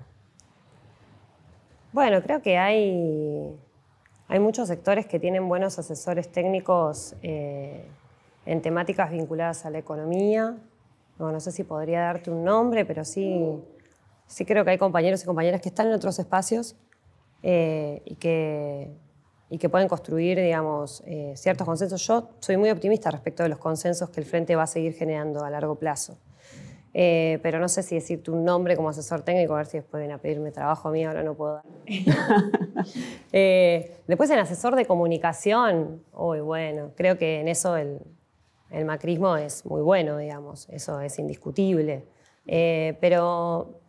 Bueno, 1.91 2.21
creo 2.21 2.41
que 2.41 2.57
hay, 2.57 3.55
hay 4.27 4.39
muchos 4.39 4.67
sectores 4.67 5.07
que 5.07 5.19
tienen 5.19 5.47
buenos 5.47 5.79
asesores 5.79 6.31
técnicos 6.31 7.15
eh, 7.23 7.85
en 8.45 8.61
temáticas 8.61 9.11
vinculadas 9.11 9.65
a 9.65 9.71
la 9.71 9.79
economía. 9.79 10.57
No, 11.17 11.31
no 11.31 11.39
sé 11.39 11.51
si 11.51 11.63
podría 11.63 12.01
darte 12.01 12.29
un 12.29 12.43
nombre, 12.43 12.85
pero 12.85 13.03
sí, 13.03 13.43
sí 14.27 14.45
creo 14.45 14.63
que 14.63 14.71
hay 14.71 14.77
compañeros 14.77 15.23
y 15.23 15.25
compañeras 15.25 15.61
que 15.61 15.69
están 15.69 15.87
en 15.87 15.93
otros 15.93 16.19
espacios 16.19 16.75
eh, 17.43 18.01
y, 18.05 18.15
que, 18.15 18.91
y 19.49 19.57
que 19.57 19.69
pueden 19.69 19.87
construir, 19.87 20.39
digamos, 20.39 21.03
eh, 21.05 21.33
ciertos 21.35 21.65
consensos. 21.65 22.05
Yo 22.05 22.29
soy 22.39 22.57
muy 22.57 22.69
optimista 22.69 23.11
respecto 23.11 23.43
de 23.43 23.49
los 23.49 23.59
consensos 23.59 24.09
que 24.09 24.19
el 24.19 24.25
Frente 24.25 24.55
va 24.55 24.63
a 24.63 24.67
seguir 24.67 24.93
generando 24.93 25.43
a 25.43 25.49
largo 25.49 25.75
plazo. 25.75 26.17
Eh, 26.93 27.39
pero 27.43 27.59
no 27.59 27.67
sé 27.67 27.83
si 27.83 27.93
decirte 27.93 28.31
un 28.31 28.43
nombre 28.43 28.75
como 28.75 28.89
asesor 28.89 29.21
técnico, 29.21 29.53
a 29.53 29.57
ver 29.57 29.67
si 29.67 29.77
después 29.77 30.01
vienen 30.01 30.17
a 30.17 30.21
pedirme 30.21 30.51
trabajo 30.51 30.89
a 30.89 30.91
mí, 30.91 31.05
ahora 31.05 31.21
no 31.21 31.35
puedo 31.35 31.55
dar. 31.55 31.63
después 34.07 34.29
en 34.31 34.39
asesor 34.39 34.75
de 34.75 34.85
comunicación, 34.85 36.03
uy, 36.13 36.39
bueno, 36.39 36.93
creo 36.95 37.19
que 37.19 37.39
en 37.39 37.49
eso 37.49 37.77
el, 37.77 37.99
el 38.71 38.85
macrismo 38.85 39.37
es 39.37 39.63
muy 39.63 39.81
bueno, 39.81 40.17
digamos, 40.17 40.67
eso 40.69 40.99
es 41.01 41.19
indiscutible. 41.19 42.07
pero 42.45 43.79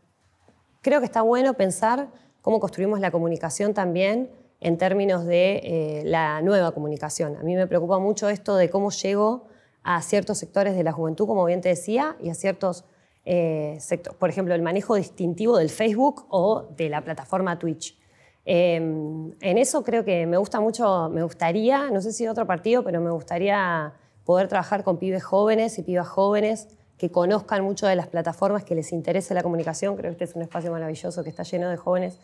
creo 0.82 1.00
que 1.00 1.06
está 1.06 1.22
bueno 1.22 1.54
pensar 1.54 2.08
cómo 2.42 2.60
construimos 2.60 3.00
la 3.00 3.10
comunicación 3.10 3.74
también 3.74 4.30
en 4.60 4.78
términos 4.78 5.24
de 5.24 5.60
eh, 5.62 6.02
la 6.04 6.40
nueva 6.42 6.72
comunicación. 6.72 7.36
A 7.36 7.42
mí 7.42 7.54
me 7.54 7.66
preocupa 7.66 7.98
mucho 7.98 8.28
esto 8.28 8.56
de 8.56 8.70
cómo 8.70 8.90
llego 8.90 9.46
a 9.82 10.02
ciertos 10.02 10.38
sectores 10.38 10.76
de 10.76 10.82
la 10.82 10.92
juventud, 10.92 11.26
como 11.26 11.44
bien 11.44 11.60
te 11.60 11.68
decía, 11.68 12.16
y 12.20 12.30
a 12.30 12.34
ciertos 12.34 12.84
eh, 13.24 13.76
sectores. 13.80 14.18
Por 14.18 14.30
ejemplo, 14.30 14.54
el 14.54 14.62
manejo 14.62 14.96
distintivo 14.96 15.58
del 15.58 15.70
Facebook 15.70 16.26
o 16.30 16.68
de 16.76 16.88
la 16.88 17.02
plataforma 17.02 17.58
Twitch. 17.58 17.96
Em, 18.44 19.32
en 19.40 19.58
eso 19.58 19.84
creo 19.84 20.04
que 20.04 20.26
me 20.26 20.38
gusta 20.38 20.60
mucho, 20.60 21.10
me 21.10 21.22
gustaría, 21.22 21.90
no 21.90 22.00
sé 22.00 22.12
si 22.12 22.26
otro 22.26 22.46
partido, 22.46 22.82
pero 22.82 23.00
me 23.00 23.10
gustaría 23.10 23.92
poder 24.24 24.48
trabajar 24.48 24.84
con 24.84 24.98
pibes 24.98 25.22
jóvenes 25.22 25.78
y 25.78 25.82
pibas 25.82 26.08
jóvenes 26.08 26.68
que 26.98 27.10
conozcan 27.10 27.62
mucho 27.62 27.86
de 27.86 27.96
las 27.96 28.08
plataformas, 28.08 28.64
que 28.64 28.74
les 28.74 28.92
interese 28.92 29.32
la 29.32 29.42
comunicación. 29.42 29.96
Creo 29.96 30.10
que 30.10 30.24
este 30.24 30.24
es 30.24 30.34
un 30.34 30.42
espacio 30.42 30.70
maravilloso 30.72 31.22
que 31.22 31.30
está 31.30 31.44
lleno 31.44 31.70
de 31.70 31.76
jóvenes 31.76 32.18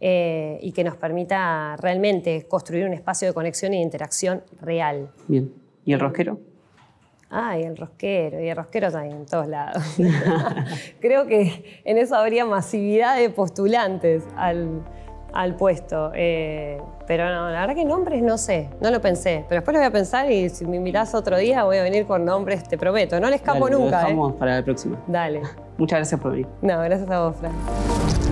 eh, 0.00 0.58
y 0.62 0.72
que 0.72 0.84
nos 0.84 0.96
permita 0.96 1.76
realmente 1.76 2.46
construir 2.48 2.86
un 2.86 2.94
espacio 2.94 3.28
de 3.28 3.34
conexión 3.34 3.74
y 3.74 3.78
de 3.78 3.82
interacción 3.82 4.42
real. 4.60 5.10
Bien. 5.26 5.52
¿Y 5.84 5.92
el 5.92 6.00
rosquero? 6.00 6.38
Ah, 7.32 7.58
y 7.58 7.62
el 7.62 7.76
rosquero, 7.76 8.40
y 8.40 8.48
el 8.48 8.56
rosquero 8.56 8.88
está 8.88 9.06
en 9.06 9.24
todos 9.24 9.46
lados. 9.46 9.82
Creo 11.00 11.26
que 11.26 11.82
en 11.84 11.98
eso 11.98 12.16
habría 12.16 12.44
masividad 12.44 13.16
de 13.16 13.30
postulantes 13.30 14.24
al, 14.36 14.82
al 15.32 15.54
puesto. 15.56 16.12
Eh, 16.14 16.80
pero 17.06 17.24
no, 17.24 17.50
la 17.50 17.60
verdad 17.60 17.74
que 17.74 17.84
nombres 17.84 18.22
no 18.22 18.38
sé, 18.38 18.68
no 18.80 18.90
lo 18.90 19.00
pensé. 19.00 19.44
Pero 19.48 19.60
después 19.60 19.74
lo 19.74 19.80
voy 19.80 19.88
a 19.88 19.90
pensar 19.90 20.30
y 20.30 20.48
si 20.48 20.64
me 20.66 20.76
invitás 20.76 21.14
otro 21.14 21.36
día 21.36 21.64
voy 21.64 21.78
a 21.78 21.82
venir 21.82 22.06
con 22.06 22.24
nombres, 22.24 22.64
te 22.64 22.78
prometo. 22.78 23.18
No 23.20 23.28
les 23.28 23.40
escapo 23.40 23.64
Dale, 23.64 23.76
nunca. 23.76 23.90
Lo 23.90 24.02
¿eh? 24.02 24.10
dejamos 24.10 24.32
para 24.34 24.56
la 24.56 24.64
próxima. 24.64 24.98
Dale. 25.06 25.42
Muchas 25.78 25.98
gracias 25.98 26.20
por 26.20 26.32
venir. 26.32 26.46
No, 26.62 26.78
gracias 26.80 27.10
a 27.10 27.20
vos, 27.20 27.36
Fran. 27.36 28.29